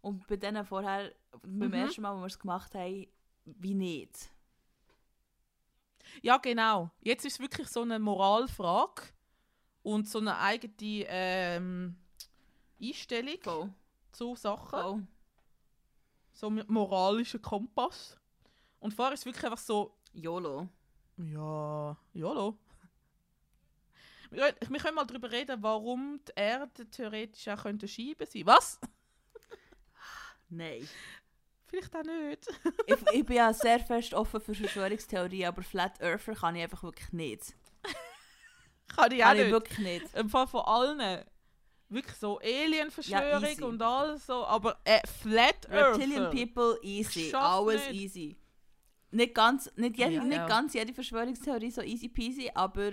Und 0.00 0.26
bei 0.26 0.36
denen 0.36 0.64
vorher, 0.64 1.12
beim 1.42 1.68
Mhm. 1.68 1.72
ersten 1.74 2.02
Mal, 2.02 2.16
wo 2.16 2.20
wir 2.20 2.26
es 2.26 2.38
gemacht 2.38 2.74
haben, 2.74 3.06
wie 3.44 3.74
nicht. 3.74 4.30
Ja, 6.20 6.36
genau. 6.38 6.90
Jetzt 7.00 7.24
ist 7.24 7.34
es 7.34 7.40
wirklich 7.40 7.68
so 7.68 7.82
eine 7.82 7.98
Moralfrage 7.98 9.02
und 9.82 10.08
so 10.08 10.18
eine 10.18 10.36
eigene 10.38 10.74
ähm, 11.08 11.96
Einstellung 12.80 13.38
Voll. 13.40 13.72
zu 14.12 14.36
Sachen. 14.36 14.68
Voll. 14.68 15.06
So 16.32 16.50
mit 16.50 16.68
moralischen 16.68 17.40
Kompass. 17.42 18.18
Und 18.80 18.94
vorher 18.94 19.14
ist 19.14 19.24
wirklich 19.26 19.44
einfach 19.44 19.58
so, 19.58 19.94
YOLO. 20.12 20.68
ja, 21.18 21.96
jolo. 22.14 22.58
Wir 24.30 24.50
können- 24.52 24.72
wir 24.72 24.80
können 24.80 24.94
mal 24.94 25.04
darüber 25.06 25.30
reden, 25.30 25.62
warum 25.62 26.20
die 26.26 26.32
Erde 26.36 26.88
theoretisch 26.90 27.46
auch 27.48 27.62
könnte 27.62 27.86
Scheibe 27.86 28.24
sein. 28.26 28.46
Was? 28.46 28.80
Nein. 30.48 30.88
Vielleicht 31.66 31.94
auch 31.94 32.02
nicht. 32.02 32.46
ich, 32.86 32.96
ich 33.12 33.26
bin 33.26 33.36
ja 33.36 33.52
sehr 33.52 33.78
fest 33.80 34.12
offen 34.14 34.40
für 34.40 34.54
Verschwörungstheorien, 34.54 35.48
aber 35.48 35.62
Flat 35.62 36.00
Earther 36.00 36.34
kann 36.34 36.56
ich 36.56 36.62
einfach 36.62 36.82
wirklich 36.82 37.12
nicht. 37.12 37.54
Kann 38.94 39.10
ich 39.12 39.22
auch 39.22 39.28
Kann 39.28 39.36
ich 39.38 39.42
nicht. 39.44 39.52
wirklich 39.52 39.78
nicht. 39.78 40.14
Im 40.14 40.28
Fall 40.28 40.46
von 40.46 40.60
allen. 40.62 41.24
Wirklich 41.92 42.16
so 42.16 42.38
Alien-Verschwörung 42.40 43.44
easy. 43.44 43.62
und 43.62 43.82
alles 43.82 44.26
so. 44.26 44.44
Aber 44.46 44.78
äh, 44.84 45.00
Flat 45.22 45.66
Earther. 45.70 45.92
Reptilian 45.98 46.30
People 46.30 46.78
easy. 46.82 47.30
Schafft 47.30 47.44
Alles 47.44 47.88
nicht. 47.88 48.00
easy. 48.00 48.36
Nicht 49.10 49.34
ganz, 49.34 49.70
nicht, 49.76 49.98
jede, 49.98 50.12
Ja. 50.12 50.24
nicht 50.24 50.36
Ja. 50.36 50.46
ganz 50.46 50.72
jede 50.74 50.94
Verschwörungstheorie 50.94 51.70
so 51.70 51.82
easy 51.82 52.08
peasy, 52.08 52.50
aber 52.54 52.92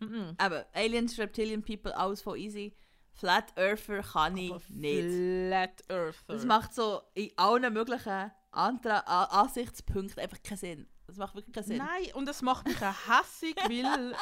Mhm. 0.00 0.36
eben, 0.40 0.64
Aliens, 0.72 1.18
Reptilian 1.18 1.62
People, 1.62 1.96
alles 1.96 2.22
voll 2.22 2.38
easy. 2.38 2.76
Flat 3.12 3.52
Earther 3.56 4.02
kann 4.02 4.36
ich 4.36 4.50
Aber 4.52 4.62
nicht. 4.68 5.04
Flat 5.48 5.82
Earther. 5.88 6.34
Das 6.34 6.44
macht 6.44 6.74
so 6.74 7.00
in 7.14 7.30
allen 7.36 7.72
möglichen 7.72 8.30
Antra 8.50 8.98
Ansichtspunkten 9.00 10.20
einfach 10.22 10.42
keinen 10.42 10.58
Sinn. 10.58 10.88
Das 11.06 11.16
macht 11.16 11.34
wirklich 11.34 11.54
keinen 11.54 11.64
Sinn. 11.64 11.78
Nein, 11.78 12.12
und 12.14 12.26
das 12.26 12.42
macht 12.42 12.66
mich 12.66 12.76
auch 12.82 13.08
hässig, 13.08 13.54
weil. 13.68 14.14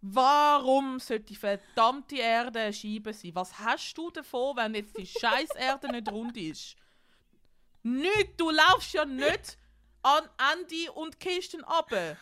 Warum 0.00 1.00
sollte 1.00 1.24
die 1.24 1.36
verdammte 1.36 2.16
Erde 2.16 2.60
eine 2.60 2.72
Scheibe 2.72 3.12
sein? 3.12 3.34
Was 3.34 3.58
hast 3.58 3.94
du 3.94 4.10
davon, 4.10 4.56
wenn 4.56 4.74
jetzt 4.74 4.96
die 4.96 5.06
scheiß 5.06 5.50
Erde 5.56 5.90
nicht 5.90 6.10
rund 6.10 6.36
ist? 6.36 6.76
Nicht, 7.82 8.38
du 8.38 8.50
laufst 8.50 8.92
ja 8.92 9.04
nicht 9.04 9.58
an 10.02 10.28
Ende 10.52 10.92
und 10.92 11.16
runter. 11.24 12.16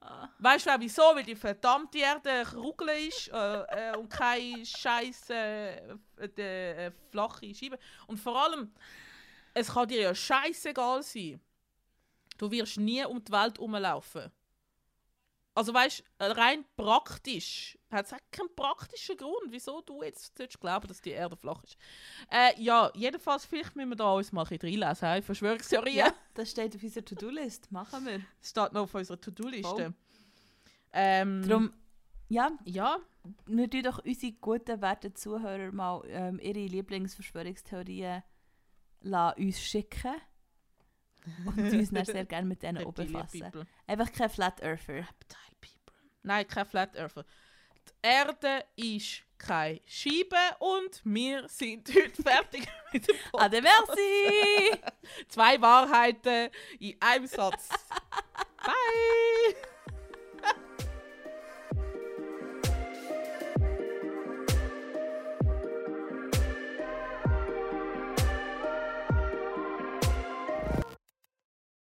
Ah. 0.00 0.28
Weißt 0.38 0.66
du 0.66 0.70
wieso? 0.78 1.02
Weil 1.14 1.24
die 1.24 1.34
verdammte 1.34 1.98
Erde 1.98 2.44
Kugel 2.44 2.88
ist 3.08 3.28
äh, 3.28 3.90
äh, 3.90 3.96
und 3.96 4.08
keine 4.08 4.64
scheiß 4.64 5.30
äh, 5.30 5.76
äh, 6.18 6.92
flache 7.10 7.54
Scheibe. 7.54 7.78
Und 8.06 8.18
vor 8.18 8.44
allem, 8.44 8.72
es 9.54 9.72
kann 9.72 9.88
dir 9.88 10.02
ja 10.02 10.14
scheißegal 10.14 11.02
sein. 11.02 11.40
Du 12.36 12.50
wirst 12.50 12.76
nie 12.76 13.04
um 13.04 13.22
die 13.22 13.32
Welt 13.32 13.58
herumlaufen. 13.58 14.30
Also 15.58 15.74
weißt 15.74 16.04
rein 16.20 16.64
praktisch 16.76 17.76
hat 17.90 18.06
es 18.06 18.12
keinen 18.30 18.54
praktischen 18.54 19.16
Grund, 19.16 19.50
wieso 19.50 19.80
du 19.80 20.04
jetzt 20.04 20.38
glauben, 20.60 20.86
dass 20.86 21.00
die 21.00 21.10
Erde 21.10 21.36
flach 21.36 21.64
ist. 21.64 21.76
Äh, 22.30 22.62
ja, 22.62 22.92
jedenfalls, 22.94 23.44
vielleicht 23.44 23.74
müssen 23.74 23.88
wir 23.88 23.96
da 23.96 24.12
uns 24.12 24.30
mal 24.30 24.42
ein 24.42 24.56
bisschen 24.56 24.80
reinlesen. 24.80 25.14
he? 25.14 25.22
Verschwörungstheorien. 25.22 25.96
Ja, 25.96 26.14
das 26.34 26.52
steht 26.52 26.76
auf 26.76 26.82
unserer 26.84 27.04
To-Do-List. 27.04 27.72
Machen 27.72 28.06
wir. 28.06 28.20
Das 28.40 28.50
steht 28.50 28.72
noch 28.72 28.82
auf 28.82 28.94
unserer 28.94 29.20
To-Do-Liste. 29.20 29.94
Ähm, 30.92 31.48
Darum, 31.48 31.72
Ja, 32.28 32.52
Ja, 32.64 32.98
wir 33.46 33.68
tun 33.68 33.82
doch 33.82 33.98
unsere 34.04 34.32
guten, 34.34 34.80
werten 34.80 35.16
Zuhörer 35.16 35.72
mal 35.72 36.02
ähm, 36.06 36.38
ihre 36.38 36.66
Lieblingsverschwörungstheorien 36.66 38.22
lassen 39.00 39.42
uns 39.42 39.60
schicken. 39.60 40.14
Und 41.44 41.58
uns 41.58 41.90
dann 41.90 42.04
sehr 42.04 42.24
gerne 42.24 42.46
mit 42.46 42.62
denen 42.62 42.92
befassen. 42.94 43.66
Einfach 43.86 44.12
kein 44.12 44.30
Flat 44.30 44.62
Earther. 44.62 44.94
Reptile 44.94 45.56
People. 45.60 45.96
Nein, 46.22 46.46
kein 46.46 46.66
Flat 46.66 46.96
Earther. 46.96 47.24
Die 47.88 47.92
Erde 48.02 48.64
ist 48.76 49.22
keine 49.38 49.80
Scheibe 49.86 50.36
und 50.58 51.00
wir 51.04 51.48
sind 51.48 51.88
heute 51.94 52.22
fertig 52.22 52.66
mit 52.92 53.08
dem 53.08 53.16
Podcast. 53.30 53.44
Ade 53.54 53.62
merci! 53.62 54.80
Zwei 55.28 55.60
Wahrheiten 55.60 56.50
in 56.80 56.96
einem 57.00 57.26
Satz. 57.26 57.68